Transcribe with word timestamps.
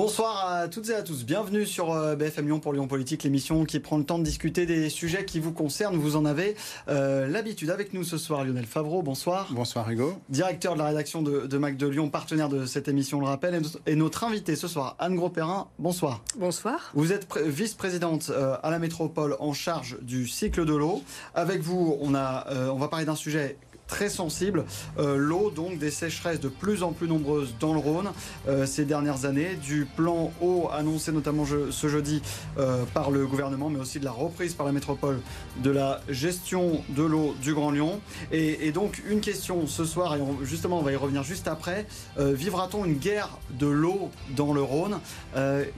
Bonsoir 0.00 0.46
à 0.46 0.68
toutes 0.68 0.90
et 0.90 0.94
à 0.94 1.02
tous. 1.02 1.24
Bienvenue 1.24 1.66
sur 1.66 1.90
euh, 1.90 2.14
BFM 2.14 2.46
Lyon 2.46 2.60
pour 2.60 2.72
Lyon 2.72 2.86
Politique, 2.86 3.24
l'émission 3.24 3.64
qui 3.64 3.80
prend 3.80 3.98
le 3.98 4.04
temps 4.04 4.20
de 4.20 4.22
discuter 4.22 4.64
des 4.64 4.90
sujets 4.90 5.24
qui 5.24 5.40
vous 5.40 5.50
concernent. 5.50 5.96
Vous 5.96 6.14
en 6.14 6.24
avez 6.24 6.54
euh, 6.86 7.26
l'habitude. 7.26 7.68
Avec 7.70 7.92
nous 7.92 8.04
ce 8.04 8.16
soir, 8.16 8.44
Lionel 8.44 8.64
Favreau. 8.64 9.02
Bonsoir. 9.02 9.48
Bonsoir 9.50 9.90
Hugo. 9.90 10.16
Directeur 10.28 10.74
de 10.74 10.78
la 10.78 10.84
rédaction 10.84 11.20
de, 11.20 11.48
de 11.48 11.58
Mac 11.58 11.76
de 11.76 11.88
Lyon, 11.88 12.10
partenaire 12.10 12.48
de 12.48 12.64
cette 12.64 12.86
émission, 12.86 13.18
le 13.18 13.26
rappelle. 13.26 13.60
Et, 13.86 13.96
notre 13.96 14.22
invité 14.22 14.54
ce 14.54 14.68
soir, 14.68 14.94
Anne 15.00 15.16
Gros-Perrin. 15.16 15.66
Bonsoir. 15.80 16.22
Bonsoir. 16.36 16.92
Vous 16.94 17.12
êtes 17.12 17.26
vice-présidente 17.36 18.30
euh, 18.30 18.56
à 18.62 18.70
la 18.70 18.78
métropole 18.78 19.34
en 19.40 19.52
charge 19.52 19.98
du 20.02 20.28
cycle 20.28 20.64
de 20.64 20.76
l'eau. 20.76 21.02
Avec 21.34 21.60
vous, 21.60 21.98
on, 22.00 22.14
a, 22.14 22.46
on 22.70 22.78
va 22.78 22.86
parler 22.86 23.04
d'un 23.04 23.16
sujet 23.16 23.56
très 23.88 24.08
sensible. 24.08 24.64
Euh, 24.98 25.16
l'eau, 25.16 25.50
donc, 25.50 25.78
des 25.78 25.90
sécheresses 25.90 26.38
de 26.38 26.48
plus 26.48 26.84
en 26.84 26.92
plus 26.92 27.08
nombreuses 27.08 27.54
dans 27.58 27.72
le 27.72 27.80
Rhône 27.80 28.10
euh, 28.46 28.66
ces 28.66 28.84
dernières 28.84 29.24
années, 29.24 29.56
du 29.56 29.86
plan 29.96 30.30
eau 30.40 30.68
annoncé 30.72 31.10
notamment 31.10 31.44
ce 31.46 31.88
jeudi 31.88 32.22
euh, 32.58 32.84
par 32.94 33.10
le 33.10 33.26
gouvernement, 33.26 33.70
mais 33.70 33.80
aussi 33.80 33.98
de 33.98 34.04
la 34.04 34.12
reprise 34.12 34.54
par 34.54 34.66
la 34.66 34.72
métropole 34.72 35.18
de 35.62 35.70
la 35.70 36.00
gestion 36.08 36.82
de 36.90 37.02
l'eau 37.02 37.34
du 37.42 37.54
Grand 37.54 37.72
Lyon. 37.72 38.00
Et, 38.30 38.70
donc, 38.70 39.02
une 39.08 39.20
question 39.20 39.66
ce 39.66 39.84
soir, 39.84 40.14
et 40.14 40.20
justement, 40.42 40.78
on 40.78 40.82
va 40.82 40.92
y 40.92 40.96
revenir 40.96 41.22
juste 41.22 41.48
après. 41.48 41.86
Vivra-t-on 42.18 42.84
une 42.84 42.98
guerre 42.98 43.38
de 43.50 43.66
l'eau 43.66 44.10
dans 44.36 44.52
le 44.52 44.60
Rhône? 44.60 45.00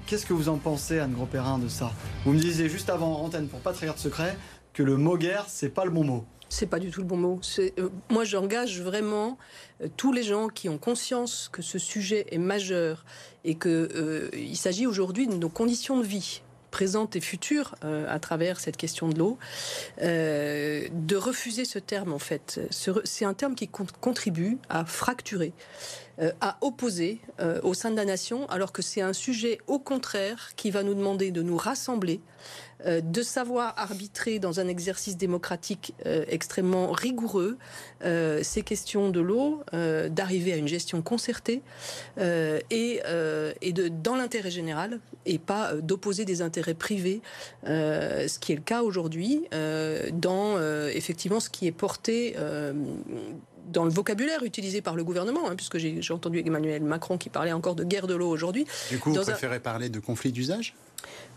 Qu'est-ce 0.06 0.26
que 0.26 0.32
vous 0.32 0.48
en 0.48 0.56
pensez, 0.56 0.98
Anne 0.98 1.12
Gros-Perrin, 1.12 1.58
de 1.58 1.68
ça? 1.68 1.92
Vous 2.24 2.32
me 2.32 2.40
disiez 2.40 2.68
juste 2.68 2.90
avant 2.90 3.20
en 3.20 3.26
antenne, 3.26 3.46
pour 3.46 3.60
pas 3.60 3.72
trahir 3.72 3.94
de 3.94 4.00
secret, 4.00 4.36
que 4.72 4.82
le 4.82 4.96
mot 4.96 5.16
guerre, 5.16 5.44
c'est 5.46 5.68
pas 5.68 5.84
le 5.84 5.90
bon 5.90 6.04
mot. 6.04 6.24
C'est 6.52 6.66
pas 6.66 6.80
du 6.80 6.90
tout 6.90 7.00
le 7.00 7.06
bon 7.06 7.16
mot. 7.16 7.40
Euh, 7.60 7.88
moi, 8.10 8.24
j'engage 8.24 8.82
vraiment 8.82 9.38
euh, 9.80 9.86
tous 9.96 10.12
les 10.12 10.24
gens 10.24 10.48
qui 10.48 10.68
ont 10.68 10.78
conscience 10.78 11.48
que 11.52 11.62
ce 11.62 11.78
sujet 11.78 12.26
est 12.32 12.38
majeur 12.38 13.04
et 13.44 13.54
qu'il 13.54 13.70
euh, 13.70 14.54
s'agit 14.54 14.84
aujourd'hui 14.84 15.28
de 15.28 15.34
nos 15.34 15.48
conditions 15.48 15.96
de 15.96 16.04
vie 16.04 16.42
présentes 16.72 17.16
et 17.16 17.20
futures 17.20 17.74
à 17.82 18.20
travers 18.20 18.60
cette 18.60 18.76
question 18.76 19.08
de 19.08 19.18
l'eau, 19.18 19.38
de 20.00 21.16
refuser 21.16 21.64
ce 21.64 21.80
terme 21.80 22.12
en 22.12 22.20
fait. 22.20 22.60
C'est 22.70 23.24
un 23.24 23.34
terme 23.34 23.56
qui 23.56 23.66
contribue 23.66 24.56
à 24.68 24.84
fracturer, 24.84 25.52
à 26.40 26.58
opposer 26.60 27.20
au 27.62 27.74
sein 27.74 27.90
de 27.90 27.96
la 27.96 28.04
nation, 28.04 28.46
alors 28.48 28.72
que 28.72 28.82
c'est 28.82 29.00
un 29.00 29.12
sujet 29.12 29.58
au 29.66 29.78
contraire 29.78 30.50
qui 30.56 30.70
va 30.70 30.82
nous 30.82 30.94
demander 30.94 31.30
de 31.30 31.42
nous 31.42 31.56
rassembler, 31.56 32.20
euh, 32.86 33.00
de 33.00 33.22
savoir 33.22 33.74
arbitrer 33.76 34.38
dans 34.38 34.60
un 34.60 34.68
exercice 34.68 35.16
démocratique 35.16 35.94
euh, 36.06 36.24
extrêmement 36.28 36.92
rigoureux 36.92 37.58
euh, 38.04 38.40
ces 38.42 38.62
questions 38.62 39.10
de 39.10 39.20
l'eau, 39.20 39.62
d'arriver 39.72 40.52
à 40.52 40.56
une 40.56 40.68
gestion 40.68 41.02
concertée 41.02 41.62
et, 42.18 43.00
de, 43.04 43.88
dans 43.88 44.16
l'intérêt 44.16 44.50
général 44.50 45.00
et 45.26 45.38
pas 45.38 45.74
d'opposer 45.74 46.24
des 46.24 46.42
intérêts 46.42 46.74
privés, 46.74 47.20
ce 47.64 48.38
qui 48.38 48.52
est 48.52 48.56
le 48.56 48.62
cas 48.62 48.82
aujourd'hui 48.82 49.46
dans 50.12 50.58
effectivement 50.88 51.40
ce 51.40 51.50
qui 51.50 51.66
est 51.66 51.72
porté 51.72 52.36
dans 53.70 53.84
le 53.84 53.90
vocabulaire 53.90 54.42
utilisé 54.42 54.82
par 54.82 54.94
le 54.94 55.04
gouvernement, 55.04 55.48
hein, 55.48 55.56
puisque 55.56 55.78
j'ai 55.78 56.12
entendu 56.12 56.42
Emmanuel 56.44 56.82
Macron 56.82 57.18
qui 57.18 57.28
parlait 57.28 57.52
encore 57.52 57.74
de 57.74 57.84
guerre 57.84 58.06
de 58.06 58.14
l'eau 58.14 58.28
aujourd'hui. 58.28 58.66
Du 58.90 58.98
coup, 58.98 59.12
vous 59.12 59.20
préférez 59.22 59.60
parler 59.60 59.88
de 59.88 60.00
conflit 60.00 60.32
d'usage? 60.32 60.74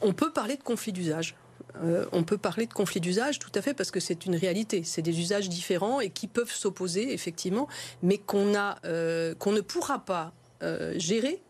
On 0.02 0.14
peut 0.14 0.32
parler 0.32 0.58
de 0.58 0.64
conflit 0.64 0.92
d'usage. 0.92 1.36
Euh, 1.82 2.06
on 2.12 2.24
peut 2.24 2.38
parler 2.38 2.66
de 2.66 2.74
conflit 2.74 3.00
d'usage 3.00 3.40
tout 3.40 3.52
à 3.56 3.62
fait 3.62 3.74
parce 3.74 3.92
que 3.92 4.00
c'est 4.00 4.26
une 4.26 4.36
réalité. 4.36 4.84
C'est 4.84 5.02
des 5.02 5.20
usages 5.20 5.50
différents 5.50 6.00
et 6.00 6.10
qui 6.10 6.28
peuvent 6.28 6.52
s'opposer 6.52 7.14
effectivement, 7.14 7.68
mais 8.02 8.18
qu'on 8.18 8.54
euh, 8.86 9.34
qu'on 9.36 9.52
ne 9.52 9.62
pourra 9.62 10.00
pas 10.00 10.34
euh, 10.62 10.94
gérer 10.98 11.42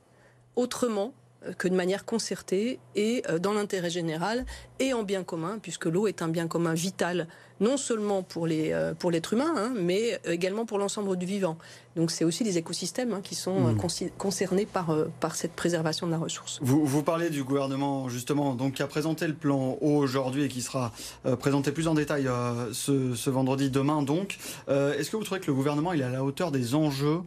autrement 0.56 1.14
que 1.58 1.68
de 1.68 1.76
manière 1.76 2.06
concertée 2.06 2.80
et 2.96 3.22
dans 3.42 3.52
l'intérêt 3.52 3.90
général 3.90 4.46
et 4.80 4.94
en 4.94 5.04
bien 5.04 5.26
commun, 5.26 5.60
puisque 5.62 5.88
l'eau 5.88 6.08
est 6.08 6.22
un 6.22 6.30
bien 6.30 6.48
commun 6.48 6.74
vital 6.74 7.28
non 7.64 7.78
seulement 7.78 8.24
pour 8.24 8.48
les 8.48 8.74
pour 9.00 9.12
l'être 9.12 9.34
humain, 9.34 9.54
hein, 9.56 9.74
mais 9.76 10.20
également 10.26 10.66
pour 10.66 10.78
l'ensemble 10.78 11.16
du 11.18 11.26
vivant. 11.26 11.58
Donc 11.96 12.10
c'est 12.10 12.26
aussi 12.26 12.44
les 12.44 12.58
écosystèmes 12.58 13.14
hein, 13.14 13.22
qui 13.24 13.36
sont 13.36 13.68
euh, 13.68 13.72
mmh. 13.72 14.10
concernés 14.18 14.66
par, 14.66 14.90
euh, 14.90 15.12
par 15.20 15.36
cette 15.36 15.54
préservation 15.54 16.08
de 16.08 16.12
la 16.12 16.18
ressource. 16.18 16.60
Vous, 16.62 16.86
vous 16.86 17.04
parlez 17.04 17.30
du 17.30 17.44
gouvernement 17.44 18.10
justement 18.10 18.56
donc, 18.56 18.74
qui 18.74 18.84
a 18.84 18.88
présenté 18.88 19.28
le 19.28 19.36
plan 19.36 19.78
eau 19.82 19.98
aujourd'hui 19.98 20.44
et 20.44 20.48
qui 20.48 20.62
sera 20.62 20.92
euh, 21.26 21.36
présenté 21.36 21.72
plus 21.72 21.88
en 21.88 21.94
détail 21.94 22.28
ce, 22.72 23.14
ce, 23.14 23.30
vendredi 23.30 23.70
demain 23.70 24.02
donc. 24.02 24.38
Est-ce 24.68 25.10
que 25.10 25.18
vous 25.18 25.24
trouvez 25.24 25.40
que 25.40 25.48
le 25.48 25.54
gouvernement 25.54 25.94
il 25.94 26.02
est 26.02 26.06
à 26.06 26.10
la 26.10 26.24
hauteur 26.24 26.52
des 26.52 26.76
enjeux 26.76 27.22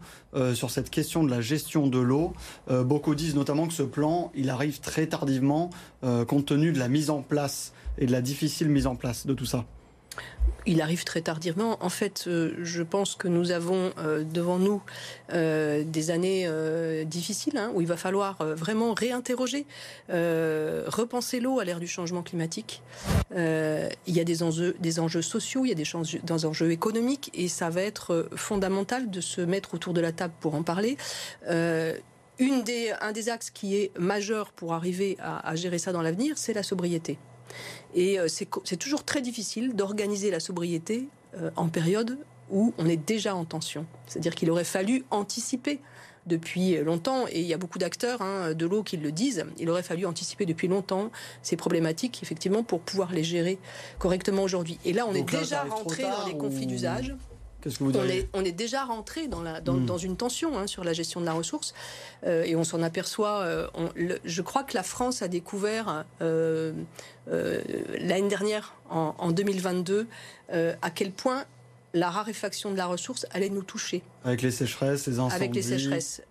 sur 0.55 0.71
cette 0.71 0.91
question 0.91 1.25
de 1.25 1.31
la 1.31 1.41
gestion 1.41 1.87
de 1.87 1.99
l'eau? 1.99 2.33
Beaucoup 2.69 3.15
disent 3.15 3.35
notamment 3.35 3.67
que 3.67 3.73
ce 3.73 3.83
plan 3.83 4.31
il 4.35 4.51
arrive 4.51 4.81
très 4.81 5.07
tardivement 5.07 5.71
compte 6.27 6.47
tenu 6.47 6.73
de 6.73 6.79
la 6.79 6.89
mise 6.89 7.11
en 7.11 7.23
place 7.23 7.73
et 7.99 8.07
de 8.07 8.13
la 8.13 8.21
difficile 8.21 8.69
mise 8.69 8.87
en 8.87 8.97
place 8.97 9.27
de 9.27 9.35
tout 9.35 9.47
ça 9.47 9.65
il 10.67 10.83
arrive 10.83 11.05
très 11.05 11.21
tardivement. 11.23 11.77
En 11.81 11.89
fait, 11.89 12.25
euh, 12.27 12.55
je 12.63 12.83
pense 12.83 13.15
que 13.15 13.29
nous 13.29 13.53
avons 13.53 13.93
euh, 13.99 14.25
devant 14.25 14.59
nous 14.59 14.83
euh, 15.33 15.85
des 15.85 16.11
années 16.11 16.49
difficiles 17.05 17.57
hein, 17.57 17.71
où 17.75 17.81
il 17.81 17.87
va 17.87 17.97
falloir 17.97 18.37
vraiment 18.57 18.95
réinterroger, 18.95 19.67
repenser 20.09 21.41
l'eau 21.41 21.61
à 21.61 21.65
l'ère 21.65 21.81
du 21.81 21.87
changement 21.87 22.23
climatique. 22.23 22.83
il 23.35 23.91
y 24.07 24.21
a 24.21 24.25
des 24.25 24.43
enjeux, 24.43 25.23
sociaux, 25.23 25.65
il 25.65 25.69
y 25.69 25.73
a 25.73 25.75
des, 25.75 26.45
enjeux 26.45 26.71
économiques 26.71 27.31
et 27.35 27.49
ça 27.49 27.71
va 27.71 27.83
être 27.83 28.29
fondamental 28.35 29.11
de 29.11 29.21
se 29.21 29.41
mettre 29.41 29.75
autour 29.75 29.95
de 29.95 30.01
la 30.01 30.13
table 30.13 30.35
pour 30.41 30.55
en 30.55 30.63
parler. 30.63 30.97
Un 31.49 31.93
des 33.13 33.29
axes 33.29 33.51
qui 33.51 33.77
est 33.77 33.97
majeur 33.99 34.53
pour 34.53 34.75
arriver 34.75 35.17
à 35.21 35.55
gérer 35.55 35.79
ça 35.79 35.93
dans 35.93 36.03
l'avenir, 36.03 36.39
c'est 36.39 36.55
la 36.55 36.63
sobriété. 36.63 37.19
Et 37.95 38.19
euh, 38.19 38.29
c'est 38.29 38.77
toujours 38.77 39.05
très 39.05 39.21
difficile 39.21 39.75
d'organiser 39.75 40.31
la 40.31 40.41
sobriété 40.41 41.09
euh, 41.37 41.51
en 41.57 41.69
période 41.69 42.19
où 42.51 42.75
on 42.79 42.87
est 42.87 42.97
déjà 42.97 43.35
en 43.35 43.45
tension. 43.45 43.87
C'est-à-dire 44.07 44.35
qu'il 44.35 44.51
aurait 44.51 44.65
fallu 44.65 45.05
anticiper 45.11 45.81
depuis 46.27 46.77
longtemps, 46.79 47.27
et 47.29 47.41
il 47.41 47.47
y 47.47 47.55
a 47.55 47.57
beaucoup 47.57 47.79
d'acteurs 47.79 48.21
hein, 48.21 48.53
de 48.53 48.67
l'eau 48.67 48.83
qui 48.83 48.97
le 48.97 49.13
disent, 49.13 49.45
il 49.59 49.71
aurait 49.71 49.85
fallu 49.85 50.07
anticiper 50.07 50.45
depuis 50.45 50.67
longtemps 50.67 51.11
ces 51.43 51.57
problématiques, 51.57 52.21
effectivement, 52.23 52.65
pour 52.65 52.81
pouvoir 52.81 53.13
les 53.13 53.23
gérer 53.23 53.59
correctement 53.99 54.43
aujourd'hui. 54.43 54.79
Et 54.85 54.93
là, 54.93 55.07
on 55.09 55.15
est 55.15 55.23
déjà 55.23 55.63
rentré 55.63 56.03
dans 56.03 56.27
les 56.27 56.37
conflits 56.37 56.67
d'usage 56.67 57.15
on, 58.33 58.45
est, 58.45 58.53
déjà 58.53 58.85
rentré 58.85 59.29
dans, 59.29 59.43
hmm. 59.43 59.99
une 60.03 60.17
tension 60.17 60.59
hein, 60.59 60.67
sur 60.67 60.85
la 60.85 60.93
gestion 60.93 61.21
de 61.21 61.27
la 61.27 61.33
ressource 61.33 61.75
euh, 62.25 62.45
et 62.45 62.57
on 62.57 62.65
s'en 62.65 62.83
aperçoit. 62.83 63.41
Euh, 63.41 63.69
je 64.25 64.43
crois 64.43 64.65
que 64.65 64.75
la 64.75 64.83
France 64.83 65.23
a 65.23 65.29
découvert 65.29 66.05
euh, 66.21 66.73
l'année 67.29 68.29
dernière, 68.29 68.75
en, 68.91 69.31
2022, 69.31 70.07
à 70.51 70.91
quel 70.91 71.11
point 71.11 71.45
la 71.95 72.11
raréfaction 72.11 72.71
de 72.71 72.77
la 72.77 72.87
ressource 72.87 73.27
allait 73.31 73.49
nous 73.49 73.63
toucher. 73.63 74.03
Avec 74.25 74.43
les 74.43 74.51
sécheresses, 74.51 75.07
les 75.07 75.19
incendies. 75.19 75.35
Avec 75.35 75.55
les 75.55 75.63
sécheresses. 75.63 76.23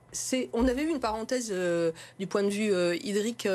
On 0.53 0.67
avait 0.67 0.83
eu 0.83 0.89
une 0.89 0.99
parenthèse 0.99 1.53
du 2.19 2.27
point 2.27 2.43
de 2.43 2.49
vue 2.49 2.71
hydrique 3.03 3.47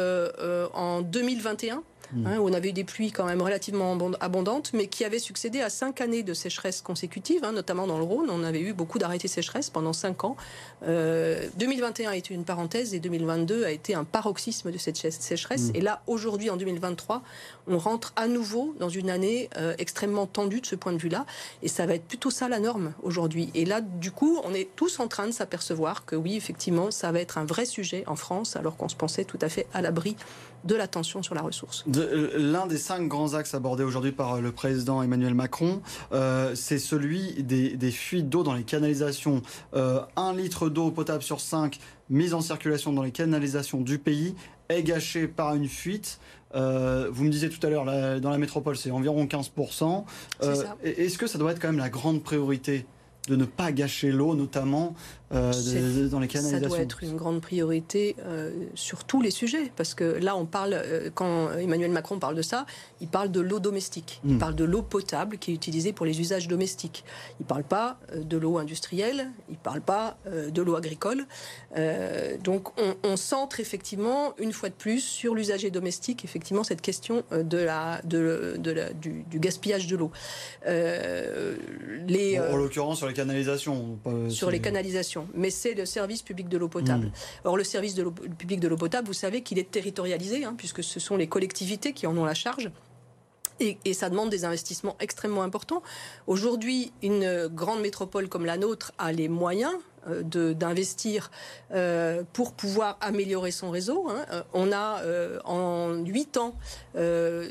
en 0.74 1.02
2021 1.02 1.82
Mm. 2.12 2.26
Hein, 2.26 2.38
où 2.38 2.48
on 2.48 2.52
avait 2.52 2.70
eu 2.70 2.72
des 2.72 2.84
pluies 2.84 3.12
quand 3.12 3.24
même 3.24 3.42
relativement 3.42 3.96
abondantes, 4.20 4.72
mais 4.72 4.86
qui 4.86 5.04
avaient 5.04 5.18
succédé 5.18 5.60
à 5.60 5.70
cinq 5.70 6.00
années 6.00 6.22
de 6.22 6.34
sécheresse 6.34 6.82
consécutives, 6.82 7.44
hein, 7.44 7.52
notamment 7.52 7.86
dans 7.86 7.98
le 7.98 8.04
Rhône. 8.04 8.28
On 8.30 8.42
avait 8.42 8.60
eu 8.60 8.72
beaucoup 8.72 8.98
d'arrêtés 8.98 9.28
sécheresse 9.28 9.70
pendant 9.70 9.92
cinq 9.92 10.24
ans. 10.24 10.36
2021 10.82 12.10
a 12.10 12.16
été 12.16 12.34
une 12.34 12.44
parenthèse 12.44 12.94
et 12.94 13.00
2022 13.00 13.64
a 13.64 13.70
été 13.70 13.94
un 13.94 14.04
paroxysme 14.04 14.70
de 14.70 14.78
cette 14.78 14.96
sécheresse. 14.96 15.68
Mm. 15.68 15.76
Et 15.76 15.80
là, 15.80 16.02
aujourd'hui, 16.06 16.50
en 16.50 16.56
2023, 16.56 17.22
on 17.66 17.78
rentre 17.78 18.12
à 18.16 18.26
nouveau 18.26 18.74
dans 18.78 18.88
une 18.88 19.10
année 19.10 19.48
euh, 19.56 19.74
extrêmement 19.78 20.26
tendue 20.26 20.60
de 20.60 20.66
ce 20.66 20.74
point 20.74 20.92
de 20.92 20.98
vue-là. 20.98 21.26
Et 21.62 21.68
ça 21.68 21.86
va 21.86 21.94
être 21.94 22.04
plutôt 22.04 22.30
ça 22.30 22.48
la 22.48 22.58
norme 22.58 22.92
aujourd'hui. 23.02 23.50
Et 23.54 23.64
là, 23.64 23.80
du 23.80 24.10
coup, 24.10 24.40
on 24.44 24.54
est 24.54 24.68
tous 24.76 25.00
en 25.00 25.08
train 25.08 25.26
de 25.26 25.32
s'apercevoir 25.32 26.04
que 26.04 26.16
oui, 26.16 26.36
effectivement, 26.36 26.90
ça 26.90 27.12
va 27.12 27.20
être 27.20 27.38
un 27.38 27.44
vrai 27.44 27.64
sujet 27.64 28.04
en 28.06 28.16
France, 28.16 28.56
alors 28.56 28.76
qu'on 28.76 28.88
se 28.88 28.96
pensait 28.96 29.24
tout 29.24 29.38
à 29.40 29.48
fait 29.48 29.66
à 29.72 29.82
l'abri 29.82 30.16
de 30.64 30.74
la 30.74 30.86
tension 30.86 31.22
sur 31.22 31.34
la 31.34 31.42
ressource. 31.42 31.84
Euh, 31.96 32.30
l'un 32.36 32.66
des 32.66 32.76
cinq 32.76 33.08
grands 33.08 33.34
axes 33.34 33.54
abordés 33.54 33.84
aujourd'hui 33.84 34.12
par 34.12 34.34
euh, 34.34 34.40
le 34.40 34.52
président 34.52 35.02
Emmanuel 35.02 35.34
Macron, 35.34 35.80
euh, 36.12 36.54
c'est 36.54 36.78
celui 36.78 37.42
des, 37.42 37.90
fuites 37.90 38.28
d'eau 38.28 38.42
dans 38.42 38.54
les 38.54 38.62
canalisations. 38.62 39.42
un 39.72 40.34
litre 40.34 40.68
d'eau 40.68 40.90
potable 40.90 41.22
sur 41.22 41.40
cinq 41.40 41.78
mise 42.08 42.34
en 42.34 42.40
circulation 42.40 42.92
dans 42.92 43.02
les 43.02 43.10
canalisations 43.10 43.80
du 43.80 43.98
pays 43.98 44.34
est 44.68 44.82
gâché 44.82 45.26
par 45.26 45.54
une 45.54 45.68
fuite. 45.68 46.20
vous 46.54 47.24
me 47.24 47.28
disiez 47.28 47.48
tout 47.48 47.64
à 47.66 47.70
l'heure, 47.70 47.84
dans 48.20 48.30
la 48.30 48.38
métropole, 48.38 48.76
c'est 48.76 48.90
environ 48.90 49.24
15%. 49.24 50.04
Est-ce 50.84 51.18
que 51.18 51.26
ça 51.26 51.38
doit 51.38 51.52
être 51.52 51.60
quand 51.60 51.68
même 51.68 51.78
la 51.78 51.90
grande 51.90 52.22
priorité 52.22 52.86
de 53.28 53.36
ne 53.36 53.44
pas 53.44 53.72
gâcher 53.72 54.10
l'eau, 54.10 54.34
notamment 54.34 54.94
euh, 55.32 56.08
dans 56.08 56.18
les 56.18 56.26
canalisations. 56.26 56.60
Ça 56.60 56.68
doit 56.68 56.80
être 56.80 57.04
une 57.04 57.16
grande 57.16 57.40
priorité 57.40 58.16
euh, 58.26 58.50
sur 58.74 59.04
tous 59.04 59.22
les 59.22 59.30
sujets, 59.30 59.70
parce 59.76 59.94
que 59.94 60.04
là, 60.04 60.36
on 60.36 60.44
parle, 60.44 60.72
euh, 60.74 61.08
quand 61.14 61.52
Emmanuel 61.52 61.92
Macron 61.92 62.18
parle 62.18 62.34
de 62.34 62.42
ça, 62.42 62.66
il 63.00 63.06
parle 63.06 63.30
de 63.30 63.40
l'eau 63.40 63.60
domestique, 63.60 64.20
il 64.24 64.34
hmm. 64.34 64.38
parle 64.38 64.56
de 64.56 64.64
l'eau 64.64 64.82
potable 64.82 65.38
qui 65.38 65.52
est 65.52 65.54
utilisée 65.54 65.92
pour 65.92 66.04
les 66.04 66.20
usages 66.20 66.48
domestiques. 66.48 67.04
Il 67.38 67.44
ne 67.44 67.46
parle 67.46 67.62
pas 67.62 67.98
de 68.16 68.36
l'eau 68.36 68.58
industrielle, 68.58 69.30
il 69.48 69.52
ne 69.52 69.58
parle 69.58 69.80
pas 69.80 70.18
de 70.26 70.62
l'eau 70.62 70.74
agricole. 70.74 71.26
donc, 72.42 72.76
on, 72.80 72.96
on 73.04 73.16
centre 73.16 73.60
effectivement, 73.60 74.34
une 74.38 74.52
fois 74.52 74.68
de 74.68 74.74
plus, 74.74 75.00
sur 75.00 75.34
l'usager 75.34 75.70
domestique, 75.70 76.24
effectivement, 76.24 76.64
cette 76.64 76.80
question 76.80 77.22
de 77.30 77.58
la, 77.58 78.00
de, 78.02 78.58
du, 79.00 79.38
gaspillage 79.38 79.86
de 79.86 79.96
l'eau. 79.96 80.10
les, 80.66 82.40
en 82.40 82.56
l'occurrence, 82.56 82.98
sur 82.98 83.06
les 83.06 83.14
canalisations. 83.14 83.98
sur 84.28 84.50
les 84.50 84.60
canalisations. 84.60 85.19
Mais 85.34 85.50
c'est 85.50 85.74
le 85.74 85.86
service 85.86 86.22
public 86.22 86.48
de 86.48 86.58
l'eau 86.58 86.68
potable. 86.68 87.06
Hmm. 87.06 87.48
Or, 87.48 87.56
le 87.56 87.64
service 87.64 87.94
de 87.94 88.04
public 88.04 88.60
de 88.60 88.68
l'eau 88.68 88.76
potable, 88.76 89.06
vous 89.06 89.14
savez 89.14 89.42
qu'il 89.42 89.58
est 89.58 89.70
territorialisé, 89.70 90.44
hein, 90.44 90.54
puisque 90.56 90.82
ce 90.82 91.00
sont 91.00 91.16
les 91.16 91.28
collectivités 91.28 91.92
qui 91.92 92.06
en 92.06 92.16
ont 92.16 92.24
la 92.24 92.34
charge. 92.34 92.70
Et, 93.60 93.92
ça 93.92 94.08
demande 94.08 94.30
des 94.30 94.46
investissements 94.46 94.96
extrêmement 95.00 95.42
importants. 95.42 95.82
Aujourd'hui, 96.26 96.92
une 97.02 97.48
grande 97.48 97.82
métropole 97.82 98.28
comme 98.28 98.46
la 98.46 98.56
nôtre 98.56 98.92
a 98.96 99.12
les 99.12 99.28
moyens 99.28 99.74
euh, 100.08 100.22
d'investir 100.54 101.30
euh, 101.72 102.22
pour 102.32 102.54
pouvoir 102.54 102.96
améliorer 103.02 103.50
son 103.50 103.70
réseau. 103.70 104.08
Hein. 104.08 104.24
Euh, 104.32 104.42
on 104.54 104.72
a 104.72 105.02
en 105.44 105.92
huit 106.04 106.38
ans, 106.38 106.54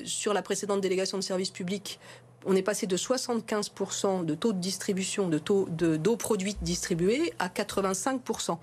sur 0.04 0.33
la 0.33 0.42
précédente 0.42 0.81
délégation 0.81 1.18
de 1.19 1.24
services 1.24 1.51
publics, 1.51 2.00
on 2.45 2.56
est 2.56 2.62
passé 2.62 2.88
de 2.88 2.97
75% 2.97 4.25
de 4.25 4.36
taux 4.36 4.53
de 4.53 4.59
distribution 4.59 5.27
de 5.27 5.38
taux 5.38 5.68
d'eau 5.69 6.15
produite 6.15 6.57
distribuée 6.62 7.33
à 7.39 7.47
85%. 7.47 8.57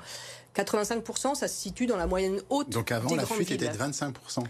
85%, 0.55 1.35
ça 1.35 1.49
se 1.49 1.55
situe 1.55 1.87
dans 1.87 1.97
la 1.97 2.07
moyenne 2.07 2.41
haute. 2.49 2.71
Donc 2.71 2.91
avant, 2.91 3.15
la 3.15 3.27
fuite 3.27 3.51
était 3.51 3.69
de 3.69 3.77
25%. 3.77 4.45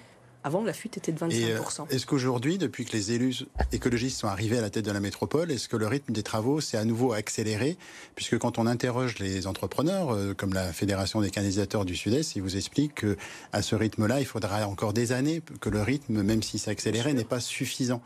Avant, 0.44 0.62
la 0.62 0.73
fuite 0.73 0.96
était 0.96 1.11
de 1.11 1.19
25%. 1.19 1.32
Euh, 1.32 1.84
est-ce 1.90 2.06
qu'aujourd'hui, 2.06 2.56
depuis 2.56 2.84
que 2.84 2.93
les 2.93 3.11
élus 3.11 3.46
écologistes 3.73 4.20
sont 4.20 4.28
arrivés 4.28 4.56
à 4.58 4.61
la 4.61 4.70
tête 4.70 4.84
de 4.84 4.93
la 4.93 5.00
métropole, 5.00 5.50
est-ce 5.50 5.69
que 5.69 5.76
le 5.76 5.88
rythme 5.88 6.12
des 6.12 6.23
travaux 6.23 6.61
s'est 6.61 6.76
à 6.76 6.84
nouveau 6.84 7.12
accéléré? 7.12 7.76
Puisque 8.14 8.38
quand 8.38 8.56
on 8.56 8.69
interroge 8.69 9.19
les 9.19 9.49
entrepreneurs, 9.49 10.14
euh, 10.14 10.34
comme 10.34 10.55
la 10.55 10.73
Fédération 10.73 11.20
des 11.20 11.31
canalisateurs 11.31 11.84
du 11.84 11.96
Sud-Est, 11.96 12.37
ils 12.37 12.43
vous 12.43 12.56
expliquent 12.56 13.05
qu'à 13.05 13.61
ce 13.61 13.75
rythme-là, 13.75 14.20
il 14.20 14.26
faudra 14.26 14.64
encore 14.69 14.93
des 14.93 15.11
années, 15.11 15.43
que 15.61 15.69
le 15.69 15.82
rythme, 15.82 16.23
même 16.23 16.44
s'il 16.44 16.61
s'accélérait, 16.61 17.12
n'est 17.12 17.25
pas 17.25 17.40
suffisant. 17.40 18.00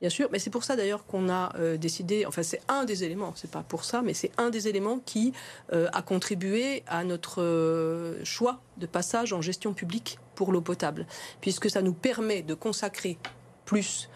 Bien 0.00 0.08
sûr, 0.08 0.30
mais 0.32 0.38
c'est 0.38 0.50
pour 0.50 0.64
ça 0.64 0.76
d'ailleurs 0.76 1.04
qu'on 1.04 1.28
a 1.28 1.54
euh, 1.56 1.76
décidé, 1.76 2.24
enfin 2.24 2.42
c'est 2.42 2.62
un 2.68 2.84
des 2.84 3.04
éléments, 3.04 3.34
c'est 3.36 3.50
pas 3.50 3.62
pour 3.62 3.84
ça, 3.84 4.00
mais 4.00 4.14
c'est 4.14 4.32
un 4.38 4.48
des 4.48 4.66
éléments 4.66 4.98
qui 5.04 5.34
euh, 5.74 5.88
a 5.92 6.00
contribué 6.00 6.82
à 6.86 7.04
notre 7.04 7.42
euh, 7.42 8.24
choix 8.24 8.60
de 8.78 8.86
passage 8.86 9.34
en 9.34 9.42
gestion 9.42 9.74
publique 9.74 10.18
pour 10.36 10.52
l'eau 10.52 10.62
potable, 10.62 11.06
puisque 11.42 11.68
ça 11.68 11.82
nous 11.82 11.92
permet 11.92 12.40
de 12.40 12.54
consacrer 12.54 13.18
plus 13.66 14.08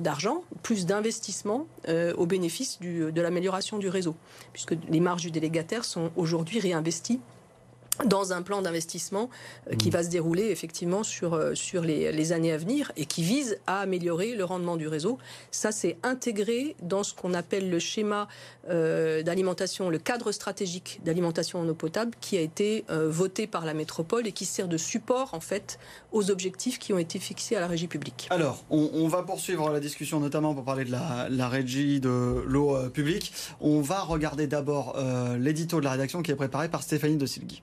d'argent, 0.00 0.42
plus 0.62 0.86
d'investissement 0.86 1.66
au 2.16 2.24
bénéfice 2.24 2.80
de 2.80 3.20
l'amélioration 3.20 3.76
du 3.76 3.90
réseau, 3.90 4.16
puisque 4.54 4.74
les 4.88 5.00
marges 5.00 5.20
du 5.20 5.30
délégataire 5.30 5.84
sont 5.84 6.10
aujourd'hui 6.16 6.60
réinvesties 6.60 7.20
dans 8.04 8.32
un 8.32 8.42
plan 8.42 8.62
d'investissement 8.62 9.30
euh, 9.70 9.76
qui 9.76 9.88
mm. 9.88 9.92
va 9.92 10.02
se 10.02 10.08
dérouler 10.08 10.44
effectivement 10.44 11.02
sur, 11.02 11.34
euh, 11.34 11.54
sur 11.54 11.82
les, 11.82 12.32
années 12.32 12.52
à 12.52 12.58
venir 12.58 12.92
et 12.96 13.06
qui 13.06 13.22
vise 13.22 13.58
à 13.66 13.80
améliorer 13.80 14.34
le 14.34 14.44
rendement 14.44 14.76
du 14.76 14.86
réseau. 14.86 15.18
Ça, 15.50 15.72
c'est 15.72 15.96
intégré 16.02 16.76
dans 16.82 17.02
ce 17.02 17.14
qu'on 17.14 17.34
appelle 17.34 17.70
le 17.70 17.78
schéma 17.78 18.28
euh, 18.68 19.22
d'alimentation, 19.22 19.90
le 19.90 19.98
cadre 19.98 20.32
stratégique 20.32 21.00
d'alimentation 21.04 21.60
en 21.60 21.68
eau 21.68 21.74
potable 21.74 22.12
qui 22.20 22.36
a 22.36 22.40
été 22.40 22.84
voté 22.88 23.46
par 23.46 23.64
la 23.64 23.74
métropole 23.74 24.26
et 24.26 24.32
qui 24.32 24.44
sert 24.44 24.68
de 24.68 24.76
support 24.76 25.34
en 25.34 25.40
fait 25.40 25.78
aux 26.12 26.30
objectifs 26.30 26.78
qui 26.78 26.92
ont 26.92 26.98
été 26.98 27.18
fixés 27.18 27.56
à 27.56 27.60
la 27.60 27.66
régie 27.66 27.86
publique. 27.86 28.26
Alors, 28.30 28.64
on, 28.70 29.08
va 29.08 29.22
poursuivre 29.22 29.70
la 29.70 29.80
discussion 29.80 30.20
notamment 30.20 30.54
pour 30.54 30.64
parler 30.64 30.84
de 30.84 30.90
la, 30.90 31.28
la 31.30 31.48
régie 31.48 32.00
de 32.00 32.44
l'eau 32.46 32.76
publique. 32.90 33.32
On 33.60 33.80
va 33.80 34.00
regarder 34.00 34.46
d'abord 34.46 34.96
l'édito 35.38 35.80
de 35.80 35.84
la 35.84 35.92
rédaction 35.92 36.22
qui 36.22 36.30
est 36.30 36.36
préparé 36.36 36.68
par 36.68 36.82
Stéphanie 36.82 37.16
de 37.16 37.26
Silgui. 37.26 37.62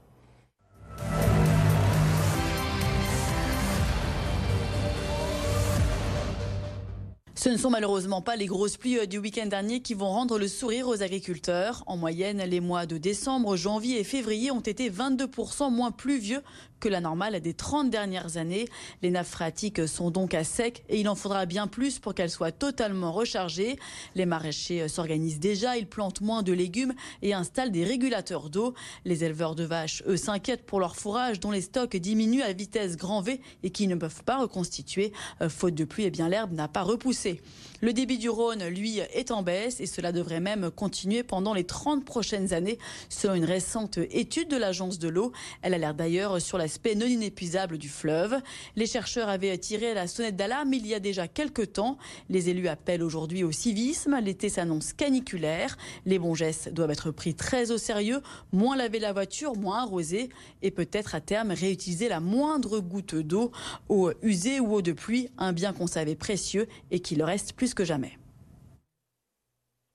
Ce 7.38 7.50
ne 7.50 7.58
sont 7.58 7.70
malheureusement 7.70 8.22
pas 8.22 8.36
les 8.36 8.48
grosses 8.48 8.76
pluies 8.78 8.98
euh, 8.98 9.06
du 9.06 9.20
week-end 9.20 9.46
dernier 9.46 9.82
qui 9.82 9.94
vont 9.94 10.10
rendre 10.10 10.38
le 10.38 10.50
sourire 10.50 10.88
aux 10.88 11.02
agriculteurs. 11.02 11.82
En 11.86 11.96
moyenne, 11.96 12.40
les 12.40 12.60
mois 12.60 12.86
de 12.86 12.98
décembre, 12.98 13.56
janvier 13.56 14.02
et 14.02 14.04
février 14.04 14.52
ont 14.52 14.60
été 14.60 14.90
22% 14.90 15.72
moins 15.72 15.92
pluvieux 15.92 16.42
que 16.80 16.90
la 16.90 17.02
normale 17.02 17.40
des 17.40 17.54
30 17.54 17.90
dernières 17.90 18.38
années. 18.38 18.66
Les 19.02 19.10
nappes 19.10 19.28
phréatiques 19.28 19.88
sont 19.88 20.12
donc 20.12 20.34
à 20.34 20.44
sec 20.44 20.84
et 20.90 21.00
il 21.00 21.10
en 21.10 21.16
faudra 21.16 21.46
bien 21.46 21.68
plus 21.68 22.00
pour 22.00 22.14
qu'elles 22.14 22.30
soient 22.30 22.52
totalement 22.52 23.12
rechargées. 23.12 23.78
Les 24.16 24.26
maraîchers 24.26 24.88
s'organisent 24.88 25.40
déjà, 25.40 25.78
ils 25.78 25.88
plantent 25.88 26.22
moins 26.22 26.44
de 26.44 26.54
légumes 26.54 26.94
et 27.22 27.34
installent 27.34 27.72
des 27.72 27.84
régulateurs 27.84 28.50
d'eau. 28.50 28.74
Les 29.06 29.24
éleveurs 29.24 29.56
de 29.56 29.64
vaches, 29.64 30.04
eux, 30.08 30.18
s'inquiètent 30.18 30.66
pour 30.66 30.80
leur 30.80 30.96
fourrage 30.96 31.40
dont 31.40 31.52
les 31.52 31.62
stocks 31.62 31.96
diminuent 31.96 32.44
à 32.44 32.54
vitesse 32.54 32.98
grand 32.98 33.22
V 33.22 33.42
et 33.64 33.70
qui 33.70 33.88
ne 33.88 33.96
peuvent 33.96 34.24
pas 34.24 34.38
reconstituer. 34.38 35.14
Euh, 35.42 35.50
faute 35.50 35.76
de 35.76 35.86
pluie, 35.86 36.06
eh 36.06 36.12
bien 36.12 36.30
l'herbe 36.30 36.54
n'a 36.54 36.68
pas 36.68 36.84
repoussé. 36.84 37.42
Le 37.82 37.94
débit 37.94 38.18
du 38.18 38.28
Rhône, 38.28 38.66
lui, 38.66 39.00
est 39.00 39.30
en 39.30 39.44
baisse 39.44 39.80
et 39.80 39.86
cela 39.86 40.12
devrait 40.12 40.40
même 40.40 40.72
continuer 40.72 41.22
pendant 41.22 41.54
les 41.54 41.64
30 41.64 42.04
prochaines 42.04 42.52
années, 42.52 42.80
selon 43.08 43.36
une 43.36 43.46
récente 43.46 44.00
étude 44.10 44.50
de 44.50 44.58
l'Agence 44.58 44.98
de 44.98 45.08
l'eau. 45.08 45.32
Elle 45.62 45.76
a 45.76 45.78
l'air 45.78 45.94
d'ailleurs 45.94 46.42
sur 46.42 46.58
l'aspect 46.58 46.96
non 46.96 47.06
inépuisable 47.06 47.78
du 47.78 47.88
fleuve. 47.88 48.36
Les 48.76 48.88
chercheurs 48.88 49.30
avaient 49.30 49.56
tiré 49.60 49.94
la 49.94 50.08
sonnette 50.08 50.36
d'alarme 50.36 50.74
il 50.74 50.88
y 50.88 50.96
a 50.96 51.00
déjà 51.00 51.28
quelques 51.28 51.74
temps. 51.74 52.00
Les 52.30 52.50
élus 52.50 52.68
appellent 52.68 53.04
aujourd'hui 53.04 53.44
au 53.44 53.52
civisme. 53.52 54.18
L'été 54.24 54.50
s'annonce 54.50 54.94
caniculaire. 54.94 55.78
Les 56.08 56.18
bons 56.18 56.34
gestes 56.34 56.74
doivent 56.74 56.92
être 56.92 57.12
pris 57.12 57.36
très 57.36 57.70
au 57.70 57.78
sérieux. 57.78 58.22
Moins 58.52 58.76
laver 58.76 58.98
la 58.98 59.14
voiture, 59.14 59.56
moins 59.56 59.84
arroser 59.84 60.30
et 60.64 60.72
peut-être 60.72 61.14
à 61.14 61.22
terme 61.22 61.52
réutiliser 61.52 62.10
la 62.10 62.22
moindre 62.22 62.80
goutte 62.80 63.14
d'eau, 63.14 63.52
eau 63.88 64.12
usée 64.24 64.60
ou 64.60 64.74
eau 64.74 64.82
de 64.82 64.94
pluie, 64.94 65.30
un 65.38 65.54
bien 65.54 65.74
qu'on 65.74 65.86
savait 65.88 66.16
précieux 66.16 66.68
et 66.90 67.02
qui 67.02 67.16
le 67.16 67.24
reste 67.24 67.54
plus 67.54 67.67
que 67.76 67.86
jamais. 67.86 68.18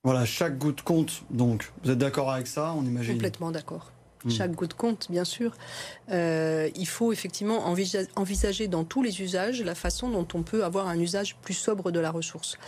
Voilà, 0.04 0.24
chaque 0.24 0.58
goutte 0.58 0.82
compte, 0.82 1.22
donc 1.30 1.70
vous 1.84 1.90
êtes 1.90 1.98
d'accord 1.98 2.30
avec 2.32 2.48
ça, 2.48 2.74
on 2.76 2.84
imagine 2.84 3.14
Complètement 3.14 3.52
d'accord. 3.52 3.92
Hmm. 4.24 4.30
Chaque 4.30 4.52
goutte 4.52 4.74
compte, 4.74 5.08
bien 5.10 5.24
sûr. 5.24 5.52
Euh, 6.10 6.68
il 6.76 6.86
faut 6.86 7.12
effectivement 7.12 7.64
envisager 8.16 8.68
dans 8.68 8.84
tous 8.84 9.02
les 9.02 9.20
usages 9.20 9.62
la 9.62 9.74
façon 9.74 10.08
dont 10.08 10.26
on 10.34 10.42
peut 10.42 10.64
avoir 10.64 10.88
un 10.88 10.98
usage 10.98 11.36
plus 11.42 11.54
sobre 11.54 11.90
de 11.90 11.98
la 11.98 12.10
ressource. 12.10 12.58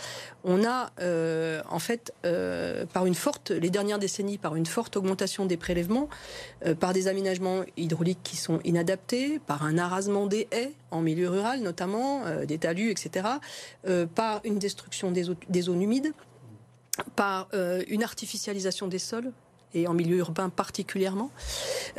On 0.43 0.65
a, 0.65 0.91
euh, 0.99 1.61
en 1.69 1.79
fait, 1.79 2.13
euh, 2.25 2.85
par 2.85 3.05
une 3.05 3.15
forte, 3.15 3.51
les 3.51 3.69
dernières 3.69 3.99
décennies, 3.99 4.37
par 4.37 4.55
une 4.55 4.65
forte 4.65 4.97
augmentation 4.97 5.45
des 5.45 5.57
prélèvements, 5.57 6.09
par 6.79 6.93
des 6.93 7.07
aménagements 7.07 7.61
hydrauliques 7.77 8.23
qui 8.23 8.37
sont 8.37 8.59
inadaptés, 8.63 9.39
par 9.39 9.63
un 9.63 9.77
arasement 9.77 10.25
des 10.25 10.47
haies 10.51 10.73
en 10.91 11.01
milieu 11.01 11.29
rural 11.29 11.61
notamment, 11.61 12.23
des 12.45 12.57
talus, 12.57 12.91
etc., 12.91 13.27
par 14.15 14.41
une 14.43 14.59
destruction 14.59 15.11
des, 15.11 15.25
des 15.49 15.61
zones 15.61 15.81
humides 15.81 16.13
par 17.15 17.49
une 17.87 18.03
artificialisation 18.03 18.87
des 18.87 18.99
sols 18.99 19.31
et 19.75 19.87
en 19.87 19.93
milieu 19.93 20.17
urbain 20.17 20.49
particulièrement, 20.49 21.31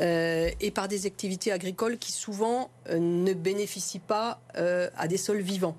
euh, 0.01 0.51
et 0.61 0.71
par 0.71 0.89
des 0.89 1.07
activités 1.07 1.53
agricoles 1.53 1.99
qui 1.99 2.13
souvent 2.13 2.71
euh, 2.89 2.99
ne 2.99 3.33
bénéficient 3.35 3.99
pas 3.99 4.41
euh, 4.57 4.89
à 4.97 5.07
des 5.07 5.19
sols 5.19 5.41
vivants. 5.41 5.77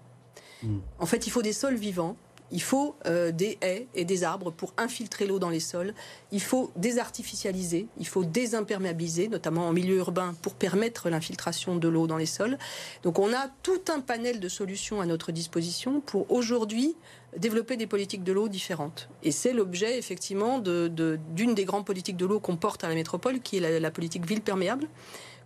Hmm. 0.63 0.79
En 0.99 1.05
fait, 1.05 1.27
il 1.27 1.29
faut 1.31 1.41
des 1.41 1.53
sols 1.53 1.75
vivants. 1.75 2.15
Il 2.51 2.61
faut 2.61 2.95
des 3.05 3.57
haies 3.61 3.87
et 3.93 4.05
des 4.05 4.23
arbres 4.23 4.51
pour 4.51 4.73
infiltrer 4.77 5.27
l'eau 5.27 5.39
dans 5.39 5.49
les 5.49 5.59
sols. 5.59 5.93
Il 6.31 6.41
faut 6.41 6.71
désartificialiser, 6.75 7.87
il 7.97 8.07
faut 8.07 8.23
désimperméabiliser, 8.23 9.27
notamment 9.27 9.67
en 9.67 9.73
milieu 9.73 9.97
urbain, 9.97 10.35
pour 10.41 10.53
permettre 10.53 11.09
l'infiltration 11.09 11.75
de 11.75 11.87
l'eau 11.87 12.07
dans 12.07 12.17
les 12.17 12.25
sols. 12.25 12.57
Donc 13.03 13.19
on 13.19 13.33
a 13.33 13.47
tout 13.63 13.81
un 13.89 13.99
panel 13.99 14.39
de 14.39 14.49
solutions 14.49 15.01
à 15.01 15.05
notre 15.05 15.31
disposition 15.31 16.01
pour 16.01 16.31
aujourd'hui 16.31 16.95
développer 17.35 17.77
des 17.77 17.87
politiques 17.87 18.23
de 18.23 18.31
l'eau 18.31 18.47
différentes. 18.47 19.09
Et 19.23 19.31
c'est 19.31 19.53
l'objet, 19.53 19.97
effectivement, 19.97 20.59
d'une 20.59 20.89
de, 20.95 21.53
des 21.53 21.65
grandes 21.65 21.85
politiques 21.85 22.17
de 22.17 22.25
l'eau 22.25 22.39
qu'on 22.39 22.55
porte 22.55 22.83
à 22.83 22.89
la 22.89 22.95
métropole, 22.95 23.39
qui 23.39 23.57
est 23.57 23.79
la, 23.79 23.91
politique 23.91 24.25
ville 24.25 24.41
perméable, 24.41 24.87